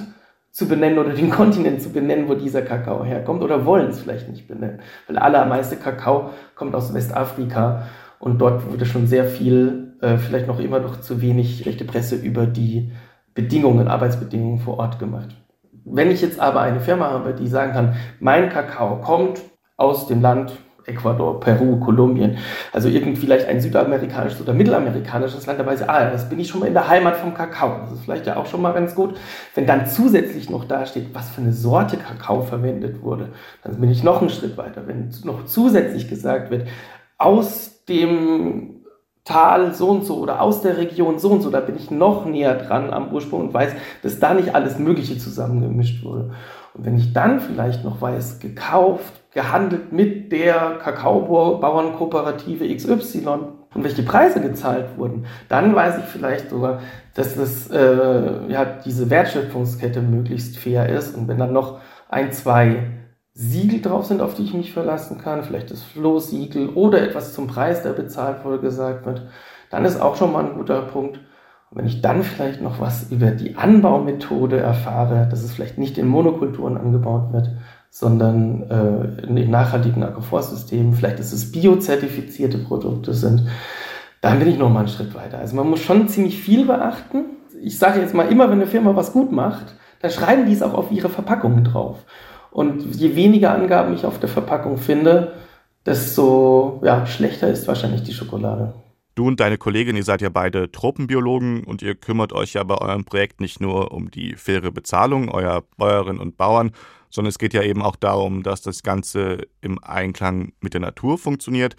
zu 0.51 0.69
benennen 0.69 0.99
oder 0.99 1.13
den 1.13 1.31
Kontinent 1.41 1.83
zu 1.83 1.91
benennen, 1.91 2.29
wo 2.29 2.35
dieser 2.35 2.63
Kakao 2.63 3.05
herkommt 3.05 3.43
oder 3.43 3.65
wollen 3.65 3.89
es 3.89 4.01
vielleicht 4.01 4.29
nicht 4.29 4.49
benennen. 4.49 4.81
Weil 5.07 5.19
allermeiste 5.19 5.77
Kakao 5.77 6.31
kommt 6.55 6.75
aus 6.75 6.93
Westafrika 6.93 7.87
und 8.19 8.41
dort 8.41 8.71
wurde 8.71 8.87
schon 8.87 9.07
sehr 9.07 9.25
viel, 9.25 9.95
äh, 10.01 10.17
vielleicht 10.19 10.47
noch 10.47 10.61
immer 10.61 10.81
noch 10.81 11.01
zu 11.01 11.21
wenig 11.21 11.61
schlechte 11.63 11.85
Presse 11.85 12.17
über 12.17 12.47
die 12.47 12.93
Bedingungen, 13.35 13.89
Arbeitsbedingungen 13.89 14.59
vor 14.59 14.79
Ort 14.79 14.99
gemacht. 14.99 15.37
Wenn 15.85 16.11
ich 16.11 16.21
jetzt 16.21 16.39
aber 16.39 16.61
eine 16.61 16.81
Firma 16.81 17.11
habe, 17.11 17.33
die 17.33 17.49
sagen 17.49 17.73
kann, 17.73 17.97
mein 18.19 18.51
Kakao 18.51 19.01
kommt 19.01 19.41
aus 19.77 20.07
dem 20.07 20.21
Land 20.21 20.53
Ecuador, 20.87 21.41
Peru, 21.41 21.79
Kolumbien, 21.81 22.39
also 22.73 22.89
irgendwie 22.89 23.17
vielleicht 23.17 23.47
ein 23.47 23.61
südamerikanisches 23.61 24.41
oder 24.41 24.53
mittelamerikanisches 24.53 25.47
Land, 25.47 25.61
dabei 25.61 25.75
ist, 25.75 25.89
ah, 25.89 26.11
das 26.11 26.29
bin 26.29 26.41
ich 26.41 26.49
schon 26.49 26.61
mal 26.61 26.67
in 26.67 26.75
der 26.75 26.89
Heimat 26.89 27.17
vom 27.17 27.35
Kakao. 27.35 27.81
Das 27.83 27.93
ist 27.93 28.05
vielleicht 28.05 28.27
ja 28.27 28.37
auch 28.37 28.47
schon 28.47 28.63
mal 28.63 28.73
ganz 28.73 28.95
gut. 28.95 29.17
Wenn 29.55 29.67
dann 29.67 29.87
zusätzlich 29.87 30.51
noch 30.51 30.65
da 30.65 30.87
steht, 30.87 31.15
was 31.15 31.31
für 31.31 31.41
eine 31.41 31.53
Sorte 31.53 31.97
Kakao 31.97 32.43
verwendet 32.43 33.03
wurde, 33.03 33.29
dann 33.63 33.81
bin 33.81 33.91
ich 33.91 34.03
noch 34.03 34.21
einen 34.21 34.31
Schritt 34.31 34.57
weiter. 34.57 34.87
Wenn 34.87 35.11
noch 35.25 35.45
zusätzlich 35.45 36.09
gesagt 36.09 36.51
wird, 36.51 36.67
aus 37.19 37.85
dem 37.87 38.81
Tal 39.25 39.75
so 39.75 39.91
und 39.91 40.05
so 40.05 40.17
oder 40.17 40.41
aus 40.41 40.63
der 40.63 40.79
Region 40.79 41.19
so 41.19 41.31
und 41.31 41.43
so, 41.43 41.51
da 41.51 41.61
bin 41.61 41.77
ich 41.77 41.91
noch 41.91 42.25
näher 42.25 42.55
dran 42.55 42.91
am 42.91 43.13
Ursprung 43.13 43.43
und 43.43 43.55
weiß, 43.55 43.73
dass 44.03 44.19
da 44.19 44.35
nicht 44.35 44.55
alles 44.55 44.79
Mögliche 44.79 45.19
zusammengemischt 45.19 46.05
wurde. 46.05 46.33
Und 46.75 46.87
wenn 46.87 46.97
ich 46.97 47.13
dann 47.13 47.41
vielleicht 47.41 47.85
noch 47.85 48.01
weiß, 48.01 48.39
gekauft, 48.39 49.13
gehandelt 49.33 49.93
mit 49.93 50.33
der 50.33 50.79
Kakaobauernkooperative 50.83 52.75
XY 52.75 53.27
und 53.75 53.85
welche 53.85 54.03
Preise 54.03 54.41
gezahlt 54.41 54.97
wurden, 54.97 55.27
dann 55.49 55.75
weiß 55.75 55.99
ich 55.99 56.05
vielleicht 56.05 56.51
sogar, 56.51 56.81
dass 57.15 57.37
das, 57.37 57.71
äh, 57.71 58.47
ja, 58.49 58.65
diese 58.65 59.11
Wertschöpfungskette 59.11 60.01
möglichst 60.01 60.59
fair 60.59 60.89
ist. 60.89 61.17
Und 61.17 61.29
wenn 61.29 61.39
dann 61.39 61.53
noch 61.53 61.81
ein, 62.09 62.33
zwei 62.33 62.91
Siegel 63.33 63.81
drauf 63.81 64.07
sind, 64.07 64.21
auf 64.21 64.35
die 64.35 64.45
ich 64.45 64.55
mich 64.55 64.73
verlassen 64.73 65.19
kann, 65.19 65.45
vielleicht 65.45 65.71
das 65.71 65.83
Flohsiegel 65.83 66.71
oder 66.71 67.01
etwas 67.01 67.33
zum 67.33 67.47
Preis, 67.47 67.83
der 67.83 67.91
bezahlt 67.91 68.45
wurde, 68.45 68.61
gesagt 68.61 69.07
wird, 69.07 69.29
dann 69.71 69.85
ist 69.85 70.01
auch 70.01 70.17
schon 70.17 70.33
mal 70.33 70.45
ein 70.45 70.55
guter 70.55 70.83
Punkt. 70.83 71.21
Und 71.71 71.79
wenn 71.79 71.87
ich 71.87 72.03
dann 72.03 72.23
vielleicht 72.23 72.61
noch 72.61 72.81
was 72.81 73.11
über 73.11 73.31
die 73.31 73.57
Anbaumethode 73.57 74.59
erfahre, 74.59 75.29
dass 75.31 75.43
es 75.43 75.53
vielleicht 75.53 75.79
nicht 75.79 75.99
in 75.99 76.09
Monokulturen 76.09 76.77
angebaut 76.77 77.33
wird, 77.33 77.51
sondern 77.91 78.63
äh, 78.71 79.27
in 79.27 79.51
nachhaltigen 79.51 80.03
Agroforstsystemen, 80.03 80.95
vielleicht 80.95 81.19
dass 81.19 81.33
es 81.33 81.53
biozertifizierte 81.53 82.59
Produkte 82.59 83.15
sind, 83.15 83.49
dann 84.21 84.39
bin 84.39 84.49
ich 84.49 84.59
noch 84.59 84.71
mal 84.71 84.81
einen 84.81 84.89
Schritt 84.89 85.15
weiter. 85.15 85.39
Also 85.39 85.57
man 85.57 85.69
muss 85.69 85.81
schon 85.81 86.09
ziemlich 86.09 86.41
viel 86.41 86.67
beachten. 86.67 87.25
Ich 87.63 87.79
sage 87.79 88.01
jetzt 88.01 88.15
mal, 88.15 88.31
immer 88.31 88.49
wenn 88.49 88.61
eine 88.61 88.67
Firma 88.67 88.95
was 88.97 89.13
gut 89.13 89.33
macht, 89.33 89.75
dann 90.03 90.11
schreiben 90.11 90.47
die 90.47 90.53
es 90.53 90.63
auch 90.63 90.75
auf 90.75 90.91
ihre 90.91 91.09
Verpackungen 91.09 91.65
drauf. 91.65 92.05
Und 92.51 92.97
je 92.97 93.17
weniger 93.17 93.55
Angaben 93.55 93.95
ich 93.95 94.05
auf 94.05 94.19
der 94.19 94.29
Verpackung 94.29 94.77
finde, 94.77 95.33
desto 95.87 96.81
ja, 96.85 97.07
schlechter 97.07 97.49
ist 97.49 97.69
wahrscheinlich 97.69 98.03
die 98.03 98.13
Schokolade. 98.13 98.75
Du 99.15 99.27
und 99.27 99.41
deine 99.41 99.59
Kollegin, 99.59 99.97
ihr 99.97 100.05
seid 100.05 100.23
ja 100.23 100.29
beide 100.29 100.71
Tropenbiologen 100.71 101.65
und 101.65 101.83
ihr 101.83 101.95
kümmert 101.95 102.33
euch 102.33 102.55
ja 102.55 102.63
bei 102.63 102.77
eurem 102.77 103.05
Projekt 103.05 103.41
nicht 103.41 103.61
nur 103.61 103.93
um 103.93 104.11
die 104.11 104.35
faire 104.35 104.71
Bezahlung 104.71 105.29
eurer 105.29 105.63
Bäuerinnen 105.77 106.21
und 106.21 106.37
Bauern, 106.37 106.71
sondern 107.11 107.31
es 107.31 107.39
geht 107.39 107.53
ja 107.53 107.63
eben 107.63 107.83
auch 107.83 107.97
darum, 107.97 108.43
dass 108.43 108.63
das 108.63 108.83
Ganze 108.83 109.49
im 109.61 109.83
Einklang 109.83 110.53
mit 110.61 110.75
der 110.75 110.81
Natur 110.81 111.19
funktioniert. 111.19 111.77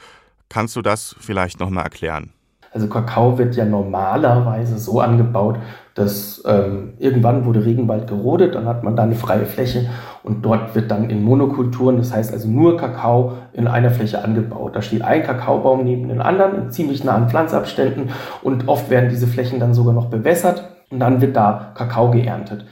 Kannst 0.49 0.75
du 0.75 0.81
das 0.81 1.15
vielleicht 1.19 1.59
nochmal 1.59 1.85
erklären? 1.85 2.33
Also 2.73 2.87
Kakao 2.87 3.37
wird 3.37 3.55
ja 3.57 3.65
normalerweise 3.65 4.77
so 4.77 5.01
angebaut, 5.01 5.57
dass 5.93 6.41
ähm, 6.47 6.93
irgendwann 6.99 7.45
wurde 7.45 7.65
Regenwald 7.65 8.07
gerodet, 8.07 8.55
dann 8.55 8.65
hat 8.65 8.83
man 8.83 8.95
da 8.95 9.03
eine 9.03 9.15
freie 9.15 9.45
Fläche 9.45 9.89
und 10.23 10.45
dort 10.45 10.73
wird 10.73 10.89
dann 10.89 11.09
in 11.09 11.21
Monokulturen, 11.21 11.97
das 11.97 12.13
heißt 12.13 12.31
also 12.31 12.47
nur 12.47 12.77
Kakao 12.77 13.33
in 13.51 13.67
einer 13.67 13.91
Fläche 13.91 14.23
angebaut. 14.23 14.73
Da 14.73 14.81
steht 14.81 15.01
ein 15.01 15.23
Kakaobaum 15.23 15.83
neben 15.83 16.07
den 16.07 16.21
anderen 16.21 16.55
in 16.55 16.71
ziemlich 16.71 17.03
nahen 17.03 17.27
Pflanzabständen 17.27 18.09
und 18.41 18.69
oft 18.69 18.89
werden 18.89 19.09
diese 19.09 19.27
Flächen 19.27 19.59
dann 19.59 19.73
sogar 19.73 19.93
noch 19.93 20.05
bewässert 20.05 20.69
und 20.89 21.01
dann 21.01 21.19
wird 21.19 21.35
da 21.35 21.71
Kakao 21.75 22.09
geerntet. 22.09 22.65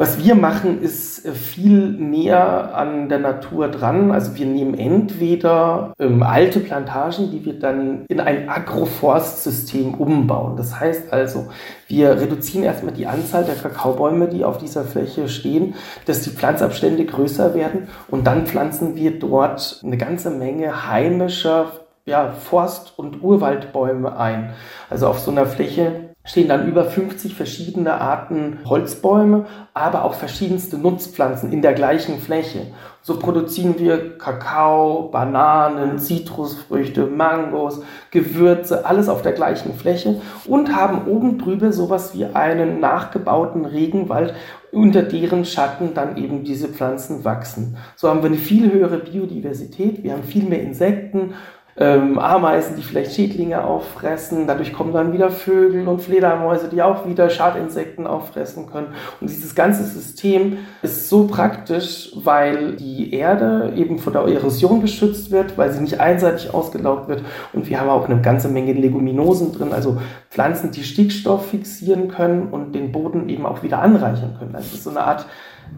Was 0.00 0.16
wir 0.24 0.34
machen, 0.34 0.80
ist 0.80 1.26
äh, 1.26 1.32
viel 1.32 1.90
näher 1.90 2.74
an 2.74 3.10
der 3.10 3.18
Natur 3.18 3.68
dran. 3.68 4.12
Also 4.12 4.34
wir 4.34 4.46
nehmen 4.46 4.72
entweder 4.72 5.92
ähm, 5.98 6.22
alte 6.22 6.60
Plantagen, 6.60 7.30
die 7.30 7.44
wir 7.44 7.58
dann 7.58 8.06
in 8.08 8.18
ein 8.18 8.48
Agroforstsystem 8.48 9.92
umbauen. 9.92 10.56
Das 10.56 10.80
heißt 10.80 11.12
also, 11.12 11.50
wir 11.86 12.18
reduzieren 12.18 12.64
erstmal 12.64 12.94
die 12.94 13.06
Anzahl 13.06 13.44
der 13.44 13.56
Kakaobäume, 13.56 14.28
die 14.28 14.42
auf 14.42 14.56
dieser 14.56 14.84
Fläche 14.84 15.28
stehen, 15.28 15.74
dass 16.06 16.22
die 16.22 16.30
Pflanzabstände 16.30 17.04
größer 17.04 17.52
werden 17.52 17.88
und 18.08 18.26
dann 18.26 18.46
pflanzen 18.46 18.96
wir 18.96 19.18
dort 19.18 19.82
eine 19.84 19.98
ganze 19.98 20.30
Menge 20.30 20.88
heimischer 20.88 21.72
ja, 22.06 22.32
Forst- 22.32 22.98
und 22.98 23.22
Urwaldbäume 23.22 24.18
ein. 24.18 24.54
Also 24.88 25.08
auf 25.08 25.18
so 25.18 25.30
einer 25.30 25.44
Fläche 25.44 26.09
stehen 26.24 26.48
dann 26.48 26.68
über 26.68 26.84
50 26.84 27.34
verschiedene 27.34 27.94
Arten 27.94 28.58
Holzbäume, 28.66 29.46
aber 29.72 30.04
auch 30.04 30.14
verschiedenste 30.14 30.76
Nutzpflanzen 30.76 31.50
in 31.50 31.62
der 31.62 31.72
gleichen 31.72 32.20
Fläche. 32.20 32.66
So 33.02 33.18
produzieren 33.18 33.78
wir 33.78 34.18
Kakao, 34.18 35.08
Bananen, 35.10 35.98
Zitrusfrüchte, 35.98 37.06
Mangos, 37.06 37.82
Gewürze, 38.10 38.84
alles 38.84 39.08
auf 39.08 39.22
der 39.22 39.32
gleichen 39.32 39.72
Fläche 39.74 40.20
und 40.46 40.76
haben 40.76 41.06
oben 41.08 41.38
drüber 41.38 41.72
sowas 41.72 42.14
wie 42.14 42.26
einen 42.26 42.78
nachgebauten 42.78 43.64
Regenwald, 43.64 44.34
unter 44.72 45.02
deren 45.02 45.46
Schatten 45.46 45.94
dann 45.94 46.16
eben 46.18 46.44
diese 46.44 46.68
Pflanzen 46.68 47.24
wachsen. 47.24 47.78
So 47.96 48.08
haben 48.08 48.22
wir 48.22 48.28
eine 48.28 48.36
viel 48.36 48.70
höhere 48.70 48.98
Biodiversität, 48.98 50.04
wir 50.04 50.12
haben 50.12 50.22
viel 50.22 50.44
mehr 50.44 50.62
Insekten, 50.62 51.34
ähm, 51.76 52.18
Ameisen, 52.18 52.76
die 52.76 52.82
vielleicht 52.82 53.14
Schädlinge 53.14 53.64
auffressen. 53.64 54.46
Dadurch 54.46 54.72
kommen 54.72 54.92
dann 54.92 55.12
wieder 55.12 55.30
Vögel 55.30 55.86
und 55.88 56.00
Fledermäuse, 56.00 56.68
die 56.68 56.82
auch 56.82 57.06
wieder 57.06 57.30
Schadinsekten 57.30 58.06
auffressen 58.06 58.70
können. 58.70 58.88
Und 59.20 59.30
dieses 59.30 59.54
ganze 59.54 59.84
System 59.84 60.58
ist 60.82 61.08
so 61.08 61.26
praktisch, 61.26 62.12
weil 62.16 62.76
die 62.76 63.14
Erde 63.14 63.72
eben 63.76 63.98
vor 63.98 64.12
der 64.12 64.22
Erosion 64.22 64.80
geschützt 64.80 65.30
wird, 65.30 65.56
weil 65.56 65.72
sie 65.72 65.80
nicht 65.80 66.00
einseitig 66.00 66.52
ausgelaugt 66.52 67.08
wird. 67.08 67.22
Und 67.52 67.68
wir 67.68 67.80
haben 67.80 67.88
auch 67.88 68.08
eine 68.08 68.20
ganze 68.20 68.48
Menge 68.48 68.72
Leguminosen 68.72 69.52
drin, 69.52 69.72
also 69.72 69.98
Pflanzen, 70.28 70.70
die 70.72 70.84
Stickstoff 70.84 71.46
fixieren 71.46 72.08
können 72.08 72.48
und 72.50 72.74
den 72.74 72.92
Boden 72.92 73.28
eben 73.28 73.46
auch 73.46 73.62
wieder 73.62 73.80
anreichern 73.80 74.36
können. 74.38 74.54
Also 74.54 74.68
es 74.68 74.74
ist 74.74 74.84
so 74.84 74.90
eine 74.90 75.00
Art 75.02 75.26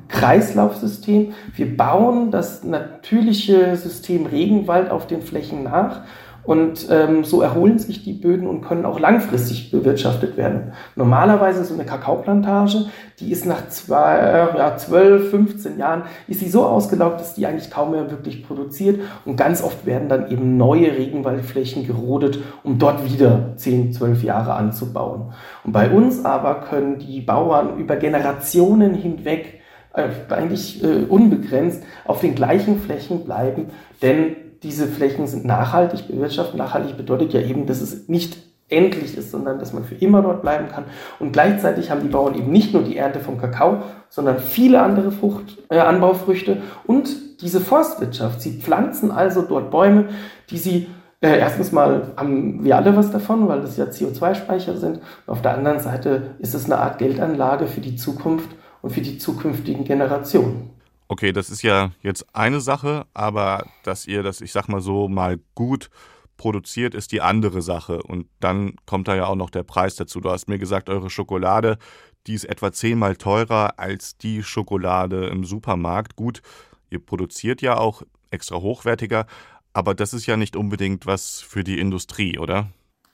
Kreislaufsystem. 0.08 1.32
Wir 1.54 1.76
bauen 1.76 2.30
das 2.30 2.64
natürliche 2.64 3.76
System 3.76 4.26
Regenwald 4.26 4.90
auf 4.90 5.06
den 5.06 5.22
Flächen 5.22 5.62
nach 5.62 6.02
und 6.44 6.88
ähm, 6.90 7.22
so 7.22 7.40
erholen 7.40 7.78
sich 7.78 8.02
die 8.02 8.14
Böden 8.14 8.48
und 8.48 8.62
können 8.62 8.84
auch 8.84 8.98
langfristig 8.98 9.70
bewirtschaftet 9.70 10.36
werden. 10.36 10.72
Normalerweise 10.96 11.64
so 11.64 11.74
eine 11.74 11.84
Kakaoplantage, 11.84 12.86
die 13.20 13.30
ist 13.30 13.46
nach 13.46 13.68
zwei, 13.68 14.16
äh, 14.18 14.58
ja, 14.58 14.76
12, 14.76 15.30
15 15.30 15.78
Jahren, 15.78 16.02
ist 16.26 16.40
sie 16.40 16.48
so 16.48 16.64
ausgelaugt, 16.64 17.20
dass 17.20 17.34
die 17.34 17.46
eigentlich 17.46 17.70
kaum 17.70 17.92
mehr 17.92 18.10
wirklich 18.10 18.44
produziert. 18.44 19.00
Und 19.24 19.36
ganz 19.36 19.62
oft 19.62 19.86
werden 19.86 20.08
dann 20.08 20.30
eben 20.30 20.56
neue 20.56 20.90
Regenwaldflächen 20.90 21.86
gerodet, 21.86 22.40
um 22.64 22.78
dort 22.78 23.04
wieder 23.04 23.52
10, 23.56 23.92
12 23.92 24.24
Jahre 24.24 24.54
anzubauen. 24.54 25.32
Und 25.62 25.72
bei 25.72 25.90
uns 25.90 26.24
aber 26.24 26.56
können 26.62 26.98
die 26.98 27.20
Bauern 27.20 27.78
über 27.78 27.94
Generationen 27.94 28.94
hinweg 28.94 29.61
eigentlich 29.94 30.82
äh, 30.82 31.04
unbegrenzt 31.08 31.82
auf 32.04 32.20
den 32.20 32.34
gleichen 32.34 32.80
Flächen 32.80 33.24
bleiben, 33.24 33.66
denn 34.00 34.36
diese 34.62 34.86
Flächen 34.86 35.26
sind 35.26 35.44
nachhaltig 35.44 36.08
bewirtschaftet. 36.08 36.56
Nachhaltig 36.56 36.96
bedeutet 36.96 37.32
ja 37.32 37.40
eben, 37.40 37.66
dass 37.66 37.80
es 37.80 38.08
nicht 38.08 38.38
endlich 38.68 39.16
ist, 39.18 39.30
sondern 39.30 39.58
dass 39.58 39.72
man 39.72 39.84
für 39.84 39.96
immer 39.96 40.22
dort 40.22 40.40
bleiben 40.40 40.68
kann. 40.68 40.84
Und 41.18 41.32
gleichzeitig 41.32 41.90
haben 41.90 42.02
die 42.02 42.08
Bauern 42.08 42.34
eben 42.34 42.50
nicht 42.50 42.72
nur 42.72 42.82
die 42.82 42.96
Ernte 42.96 43.20
vom 43.20 43.38
Kakao, 43.38 43.82
sondern 44.08 44.38
viele 44.38 44.80
andere 44.80 45.12
Frucht, 45.12 45.58
äh, 45.68 45.78
Anbaufrüchte 45.78 46.62
und 46.86 47.42
diese 47.42 47.60
Forstwirtschaft. 47.60 48.40
Sie 48.40 48.60
pflanzen 48.60 49.10
also 49.10 49.42
dort 49.42 49.70
Bäume, 49.70 50.06
die 50.50 50.58
sie 50.58 50.86
äh, 51.20 51.38
erstens 51.38 51.70
mal 51.70 52.12
haben 52.16 52.64
wir 52.64 52.76
alle 52.76 52.96
was 52.96 53.10
davon, 53.10 53.46
weil 53.46 53.60
das 53.60 53.76
ja 53.76 53.84
CO2-Speicher 53.84 54.76
sind. 54.76 54.96
Und 54.96 55.32
auf 55.32 55.42
der 55.42 55.54
anderen 55.54 55.78
Seite 55.78 56.34
ist 56.38 56.54
es 56.54 56.64
eine 56.64 56.78
Art 56.78 56.98
Geldanlage 56.98 57.66
für 57.66 57.80
die 57.80 57.96
Zukunft 57.96 58.48
und 58.82 58.90
für 58.90 59.00
die 59.00 59.18
zukünftigen 59.18 59.84
Generationen. 59.84 60.70
Okay, 61.08 61.32
das 61.32 61.50
ist 61.50 61.62
ja 61.62 61.92
jetzt 62.02 62.26
eine 62.34 62.60
Sache, 62.60 63.06
aber 63.14 63.66
dass 63.84 64.06
ihr 64.06 64.22
das, 64.22 64.40
ich 64.40 64.52
sag 64.52 64.68
mal 64.68 64.80
so, 64.80 65.08
mal 65.08 65.38
gut 65.54 65.90
produziert, 66.36 66.94
ist 66.94 67.12
die 67.12 67.20
andere 67.20 67.62
Sache. 67.62 68.02
Und 68.02 68.26
dann 68.40 68.74
kommt 68.86 69.08
da 69.08 69.14
ja 69.14 69.26
auch 69.26 69.36
noch 69.36 69.50
der 69.50 69.62
Preis 69.62 69.96
dazu. 69.96 70.20
Du 70.20 70.30
hast 70.30 70.48
mir 70.48 70.58
gesagt, 70.58 70.88
eure 70.88 71.10
Schokolade, 71.10 71.78
die 72.26 72.34
ist 72.34 72.44
etwa 72.44 72.72
zehnmal 72.72 73.16
teurer 73.16 73.78
als 73.78 74.16
die 74.16 74.42
Schokolade 74.42 75.26
im 75.26 75.44
Supermarkt. 75.44 76.16
Gut, 76.16 76.42
ihr 76.90 76.98
produziert 76.98 77.62
ja 77.62 77.76
auch 77.76 78.02
extra 78.30 78.56
hochwertiger, 78.56 79.26
aber 79.72 79.94
das 79.94 80.14
ist 80.14 80.26
ja 80.26 80.36
nicht 80.36 80.56
unbedingt 80.56 81.06
was 81.06 81.40
für 81.40 81.64
die 81.64 81.78
Industrie, 81.78 82.38
oder? 82.38 82.68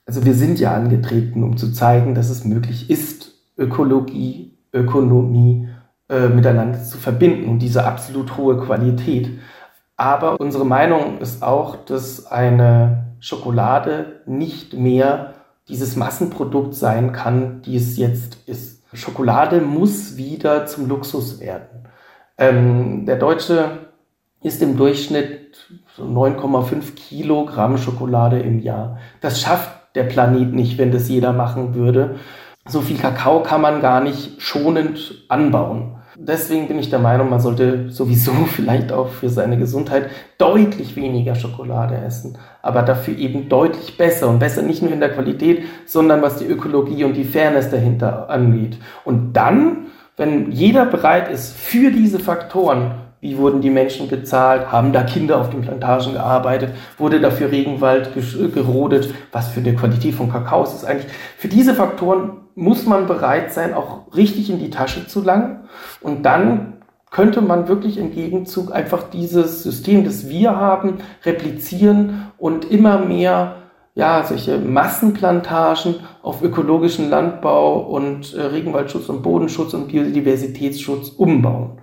Also 0.05 0.25
wir 0.25 0.33
sind 0.33 0.59
ja 0.59 0.73
angetreten, 0.73 1.43
um 1.43 1.57
zu 1.57 1.71
zeigen, 1.71 2.15
dass 2.15 2.29
es 2.29 2.45
möglich 2.45 2.89
ist, 2.89 3.33
Ökologie, 3.57 4.57
Ökonomie 4.73 5.67
äh, 6.09 6.27
miteinander 6.27 6.81
zu 6.81 6.97
verbinden 6.97 7.59
diese 7.59 7.85
absolut 7.85 8.37
hohe 8.37 8.57
Qualität. 8.57 9.39
Aber 9.95 10.39
unsere 10.39 10.65
Meinung 10.65 11.19
ist 11.19 11.43
auch, 11.43 11.75
dass 11.75 12.25
eine 12.25 13.05
Schokolade 13.19 14.21
nicht 14.25 14.73
mehr 14.73 15.33
dieses 15.67 15.95
Massenprodukt 15.95 16.73
sein 16.73 17.11
kann, 17.11 17.61
die 17.61 17.75
es 17.75 17.97
jetzt 17.97 18.47
ist. 18.47 18.83
Schokolade 18.93 19.61
muss 19.61 20.17
wieder 20.17 20.65
zum 20.65 20.87
Luxus 20.87 21.39
werden. 21.39 21.87
Ähm, 22.37 23.05
der 23.05 23.17
Deutsche 23.17 23.69
isst 24.41 24.61
im 24.61 24.77
Durchschnitt 24.77 25.57
so 25.95 26.05
9,5 26.05 26.95
Kilogramm 26.95 27.77
Schokolade 27.77 28.39
im 28.39 28.59
Jahr. 28.59 28.97
Das 29.21 29.41
schafft 29.41 29.95
der 29.95 30.03
Planet 30.03 30.53
nicht, 30.53 30.77
wenn 30.77 30.91
das 30.91 31.09
jeder 31.09 31.33
machen 31.33 31.75
würde. 31.75 32.15
So 32.69 32.81
viel 32.81 32.97
Kakao 32.97 33.41
kann 33.41 33.61
man 33.61 33.81
gar 33.81 33.99
nicht 33.99 34.39
schonend 34.39 35.25
anbauen. 35.27 35.95
Deswegen 36.15 36.67
bin 36.67 36.77
ich 36.77 36.91
der 36.91 36.99
Meinung, 36.99 37.27
man 37.29 37.39
sollte 37.39 37.89
sowieso 37.89 38.31
vielleicht 38.47 38.91
auch 38.91 39.07
für 39.07 39.29
seine 39.29 39.57
Gesundheit 39.57 40.11
deutlich 40.37 40.95
weniger 40.95 41.33
Schokolade 41.33 41.97
essen, 41.97 42.37
aber 42.61 42.83
dafür 42.83 43.17
eben 43.17 43.49
deutlich 43.49 43.97
besser 43.97 44.29
und 44.29 44.37
besser 44.37 44.61
nicht 44.61 44.83
nur 44.83 44.91
in 44.91 44.99
der 44.99 45.13
Qualität, 45.13 45.63
sondern 45.87 46.21
was 46.21 46.37
die 46.37 46.45
Ökologie 46.45 47.05
und 47.05 47.13
die 47.13 47.23
Fairness 47.23 47.71
dahinter 47.71 48.29
angeht. 48.29 48.77
Und 49.03 49.33
dann, 49.33 49.87
wenn 50.15 50.51
jeder 50.51 50.85
bereit 50.85 51.31
ist, 51.31 51.55
für 51.55 51.89
diese 51.89 52.19
Faktoren 52.19 52.91
wie 53.21 53.37
wurden 53.37 53.59
die 53.59 53.69
Menschen 53.69 54.07
bezahlt? 54.07 54.71
Haben 54.71 54.93
da 54.93 55.03
Kinder 55.03 55.41
auf 55.41 55.49
den 55.49 55.61
Plantagen 55.61 56.13
gearbeitet? 56.13 56.71
Wurde 56.97 57.19
dafür 57.19 57.51
Regenwald 57.51 58.11
gerodet? 58.53 59.13
Was 59.33 59.49
für 59.49 59.59
eine 59.59 59.75
Qualität 59.75 60.15
von 60.15 60.31
Kakao 60.31 60.63
ist 60.63 60.73
es 60.73 60.85
eigentlich? 60.85 61.11
Für 61.37 61.49
diese 61.49 61.73
Faktoren 61.73 62.38
muss 62.59 62.85
man 62.85 63.07
bereit 63.07 63.53
sein, 63.53 63.73
auch 63.73 64.13
richtig 64.15 64.49
in 64.49 64.59
die 64.59 64.69
Tasche 64.69 65.07
zu 65.07 65.21
langen. 65.21 65.61
Und 66.01 66.23
dann 66.23 66.73
könnte 67.09 67.41
man 67.41 67.67
wirklich 67.67 67.97
im 67.97 68.11
Gegenzug 68.11 68.71
einfach 68.71 69.09
dieses 69.09 69.63
System, 69.63 70.03
das 70.03 70.27
wir 70.29 70.55
haben, 70.55 70.97
replizieren 71.23 72.31
und 72.37 72.69
immer 72.69 72.99
mehr 72.99 73.55
ja, 73.95 74.23
solche 74.23 74.59
Massenplantagen 74.59 75.95
auf 76.21 76.41
ökologischen 76.41 77.09
Landbau 77.09 77.79
und 77.79 78.33
äh, 78.33 78.41
Regenwaldschutz 78.41 79.09
und 79.09 79.23
Bodenschutz 79.23 79.73
und 79.73 79.87
Biodiversitätsschutz 79.87 81.09
umbauen. 81.09 81.79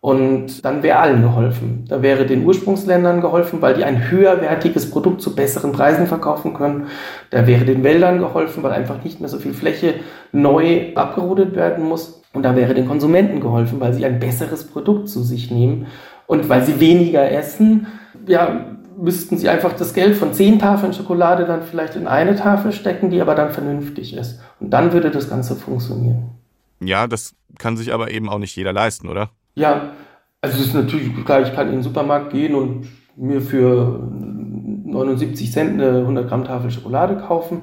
Und 0.00 0.64
dann 0.64 0.84
wäre 0.84 1.00
allen 1.00 1.22
geholfen. 1.22 1.84
Da 1.88 2.02
wäre 2.02 2.24
den 2.24 2.46
Ursprungsländern 2.46 3.20
geholfen, 3.20 3.60
weil 3.60 3.74
die 3.74 3.84
ein 3.84 4.10
höherwertiges 4.10 4.90
Produkt 4.90 5.20
zu 5.20 5.34
besseren 5.34 5.72
Preisen 5.72 6.06
verkaufen 6.06 6.54
können. 6.54 6.86
Da 7.30 7.48
wäre 7.48 7.64
den 7.64 7.82
Wäldern 7.82 8.20
geholfen, 8.20 8.62
weil 8.62 8.72
einfach 8.72 9.02
nicht 9.02 9.18
mehr 9.20 9.28
so 9.28 9.38
viel 9.38 9.54
Fläche 9.54 9.94
neu 10.30 10.94
abgerodet 10.94 11.56
werden 11.56 11.84
muss. 11.84 12.22
Und 12.32 12.44
da 12.44 12.54
wäre 12.54 12.74
den 12.74 12.86
Konsumenten 12.86 13.40
geholfen, 13.40 13.80
weil 13.80 13.92
sie 13.92 14.06
ein 14.06 14.20
besseres 14.20 14.64
Produkt 14.68 15.08
zu 15.08 15.22
sich 15.24 15.50
nehmen. 15.50 15.86
Und 16.28 16.48
weil 16.48 16.62
sie 16.64 16.78
weniger 16.78 17.28
essen, 17.32 17.88
ja, 18.26 18.66
müssten 18.96 19.36
sie 19.36 19.48
einfach 19.48 19.72
das 19.72 19.94
Geld 19.94 20.16
von 20.16 20.32
zehn 20.32 20.58
Tafeln 20.58 20.92
Schokolade 20.92 21.44
dann 21.44 21.62
vielleicht 21.62 21.96
in 21.96 22.06
eine 22.06 22.36
Tafel 22.36 22.72
stecken, 22.72 23.10
die 23.10 23.20
aber 23.20 23.34
dann 23.34 23.50
vernünftig 23.50 24.16
ist. 24.16 24.40
Und 24.60 24.70
dann 24.70 24.92
würde 24.92 25.10
das 25.10 25.28
Ganze 25.28 25.56
funktionieren. 25.56 26.30
Ja, 26.80 27.06
das 27.06 27.34
kann 27.58 27.76
sich 27.76 27.92
aber 27.92 28.10
eben 28.10 28.28
auch 28.28 28.38
nicht 28.38 28.54
jeder 28.54 28.72
leisten, 28.72 29.08
oder? 29.08 29.30
Ja, 29.58 29.90
also 30.40 30.56
es 30.56 30.66
ist 30.68 30.74
natürlich 30.74 31.24
klar, 31.24 31.42
ich 31.42 31.52
kann 31.52 31.66
in 31.66 31.74
den 31.74 31.82
Supermarkt 31.82 32.30
gehen 32.30 32.54
und 32.54 32.86
mir 33.16 33.40
für 33.40 34.08
79 34.08 35.50
Cent 35.50 35.80
eine 35.80 35.98
100 35.98 36.28
Gramm 36.28 36.44
Tafel 36.44 36.70
Schokolade 36.70 37.16
kaufen. 37.16 37.62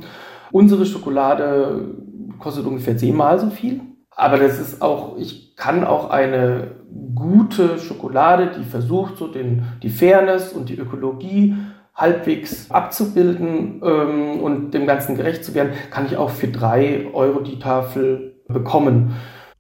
Unsere 0.52 0.86
Schokolade 0.86 1.96
kostet 2.38 2.66
ungefähr 2.66 2.98
zehnmal 2.98 3.40
so 3.40 3.50
viel. 3.50 3.80
Aber 4.14 4.38
das 4.38 4.60
ist 4.60 4.82
auch, 4.82 5.18
ich 5.18 5.56
kann 5.56 5.86
auch 5.86 6.10
eine 6.10 6.72
gute 7.16 7.80
Schokolade, 7.80 8.52
die 8.60 8.66
versucht, 8.66 9.16
so 9.16 9.28
den, 9.28 9.64
die 9.82 9.90
Fairness 9.90 10.52
und 10.52 10.68
die 10.68 10.78
Ökologie 10.78 11.56
halbwegs 11.94 12.72
abzubilden 12.72 13.82
ähm, 13.82 14.42
und 14.42 14.74
dem 14.74 14.86
Ganzen 14.86 15.16
gerecht 15.16 15.46
zu 15.46 15.54
werden, 15.54 15.72
kann 15.92 16.06
ich 16.06 16.18
auch 16.18 16.30
für 16.30 16.50
drei 16.50 17.08
Euro 17.14 17.40
die 17.40 17.60
Tafel 17.60 18.42
bekommen. 18.50 19.16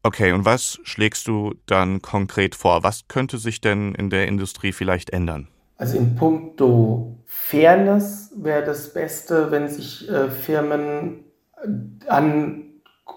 Okay, 0.05 0.33
und 0.33 0.45
was 0.45 0.79
schlägst 0.83 1.27
du 1.27 1.55
dann 1.65 1.99
konkret 1.99 2.53
vor? 2.53 2.83
Was 2.83 3.07
könnte 3.07 3.39
sich 3.39 3.59
denn 3.59 3.95
in 3.95 4.11
der 4.11 4.27
Industrie 4.27 4.71
vielleicht 4.71 5.09
ändern? 5.09 5.47
Also 5.79 5.97
in 5.97 6.15
puncto 6.15 7.17
Fairness 7.25 8.31
wäre 8.37 8.63
das 8.63 8.93
Beste, 8.93 9.49
wenn 9.49 9.67
sich 9.67 10.07
äh, 10.07 10.29
Firmen 10.29 11.23
an 12.07 12.65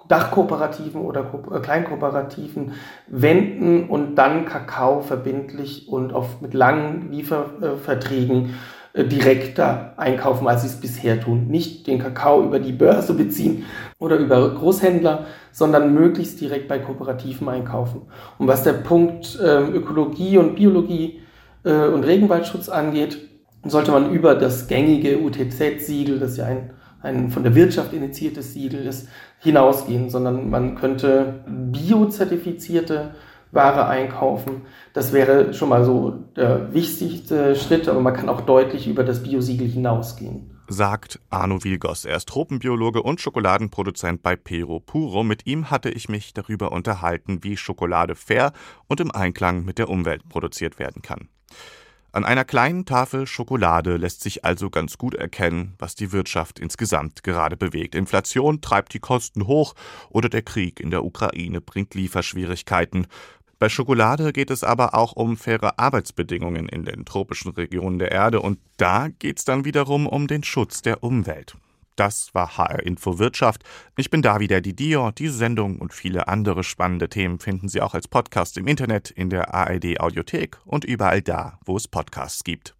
Dachkooperativen 0.08 1.02
oder 1.02 1.24
Ko 1.24 1.54
äh, 1.54 1.60
Kleinkooperativen 1.60 2.72
wenden 3.06 3.90
und 3.90 4.14
dann 4.14 4.46
Kakao 4.46 5.02
verbindlich 5.02 5.90
und 5.90 6.14
auf, 6.14 6.40
mit 6.40 6.54
langen 6.54 7.12
Lieferverträgen 7.12 8.46
äh, 8.46 8.52
direkter 8.94 9.94
einkaufen, 9.96 10.48
als 10.48 10.62
sie 10.62 10.68
es 10.68 10.80
bisher 10.80 11.20
tun. 11.20 11.46
Nicht 11.48 11.86
den 11.86 11.98
Kakao 11.98 12.42
über 12.42 12.58
die 12.58 12.72
Börse 12.72 13.14
beziehen 13.14 13.64
oder 13.98 14.16
über 14.16 14.54
Großhändler, 14.54 15.26
sondern 15.52 15.94
möglichst 15.94 16.40
direkt 16.40 16.68
bei 16.68 16.78
Kooperativen 16.78 17.48
einkaufen. 17.48 18.02
Und 18.38 18.48
was 18.48 18.62
der 18.62 18.72
Punkt 18.74 19.38
äh, 19.40 19.62
Ökologie 19.62 20.38
und 20.38 20.56
Biologie 20.56 21.20
äh, 21.64 21.86
und 21.86 22.04
Regenwaldschutz 22.04 22.68
angeht, 22.68 23.18
sollte 23.64 23.90
man 23.90 24.12
über 24.12 24.34
das 24.34 24.68
gängige 24.68 25.18
UTZ-Siegel, 25.18 26.18
das 26.18 26.36
ja 26.36 26.46
ein, 26.46 26.70
ein 27.02 27.30
von 27.30 27.42
der 27.42 27.54
Wirtschaft 27.54 27.92
initiiertes 27.92 28.54
Siegel 28.54 28.86
ist, 28.86 29.08
hinausgehen, 29.40 30.10
sondern 30.10 30.50
man 30.50 30.74
könnte 30.76 31.44
biozertifizierte 31.46 33.10
Ware 33.52 33.86
einkaufen. 33.86 34.62
Das 34.92 35.12
wäre 35.12 35.54
schon 35.54 35.68
mal 35.68 35.84
so 35.84 36.24
der 36.36 36.72
wichtigste 36.74 37.56
Schritt, 37.56 37.88
aber 37.88 38.00
man 38.00 38.14
kann 38.14 38.28
auch 38.28 38.42
deutlich 38.42 38.86
über 38.86 39.04
das 39.04 39.22
Biosiegel 39.22 39.68
hinausgehen 39.68 40.58
sagt 40.68 41.18
Arno 41.30 41.64
Wilgos. 41.64 42.04
Er 42.04 42.16
ist 42.16 42.28
Tropenbiologe 42.28 43.02
und 43.02 43.20
Schokoladenproduzent 43.20 44.22
bei 44.22 44.36
Pero 44.36 44.80
Puro. 44.80 45.24
Mit 45.24 45.46
ihm 45.46 45.70
hatte 45.70 45.90
ich 45.90 46.08
mich 46.08 46.34
darüber 46.34 46.72
unterhalten, 46.72 47.42
wie 47.42 47.56
Schokolade 47.56 48.14
fair 48.14 48.52
und 48.86 49.00
im 49.00 49.10
Einklang 49.10 49.64
mit 49.64 49.78
der 49.78 49.88
Umwelt 49.88 50.28
produziert 50.28 50.78
werden 50.78 51.02
kann. 51.02 51.28
An 52.10 52.24
einer 52.24 52.46
kleinen 52.46 52.86
Tafel 52.86 53.26
Schokolade 53.26 53.98
lässt 53.98 54.22
sich 54.22 54.44
also 54.44 54.70
ganz 54.70 54.96
gut 54.96 55.14
erkennen, 55.14 55.74
was 55.78 55.94
die 55.94 56.10
Wirtschaft 56.10 56.58
insgesamt 56.58 57.22
gerade 57.22 57.56
bewegt. 57.56 57.94
Inflation 57.94 58.62
treibt 58.62 58.94
die 58.94 58.98
Kosten 58.98 59.46
hoch 59.46 59.74
oder 60.08 60.30
der 60.30 60.40
Krieg 60.40 60.80
in 60.80 60.90
der 60.90 61.04
Ukraine 61.04 61.60
bringt 61.60 61.94
Lieferschwierigkeiten. 61.94 63.08
Bei 63.58 63.68
Schokolade 63.68 64.32
geht 64.32 64.50
es 64.50 64.62
aber 64.62 64.94
auch 64.94 65.12
um 65.12 65.36
faire 65.36 65.80
Arbeitsbedingungen 65.80 66.68
in 66.68 66.84
den 66.84 67.04
tropischen 67.04 67.50
Regionen 67.50 67.98
der 67.98 68.12
Erde 68.12 68.40
und 68.40 68.60
da 68.76 69.08
geht 69.08 69.38
es 69.38 69.44
dann 69.44 69.64
wiederum 69.64 70.06
um 70.06 70.28
den 70.28 70.44
Schutz 70.44 70.80
der 70.80 71.02
Umwelt. 71.02 71.56
Das 71.96 72.32
war 72.32 72.56
HR 72.56 72.84
Info 72.86 73.18
Wirtschaft. 73.18 73.64
Ich 73.96 74.10
bin 74.10 74.22
David 74.22 74.64
Didier. 74.64 75.12
Diese 75.18 75.36
Sendung 75.36 75.80
und 75.80 75.92
viele 75.92 76.28
andere 76.28 76.62
spannende 76.62 77.08
Themen 77.08 77.40
finden 77.40 77.68
Sie 77.68 77.80
auch 77.80 77.94
als 77.94 78.06
Podcast 78.06 78.56
im 78.56 78.68
Internet, 78.68 79.10
in 79.10 79.30
der 79.30 79.52
ARD 79.52 79.98
Audiothek 79.98 80.58
und 80.64 80.84
überall 80.84 81.22
da, 81.22 81.58
wo 81.64 81.76
es 81.76 81.88
Podcasts 81.88 82.44
gibt. 82.44 82.77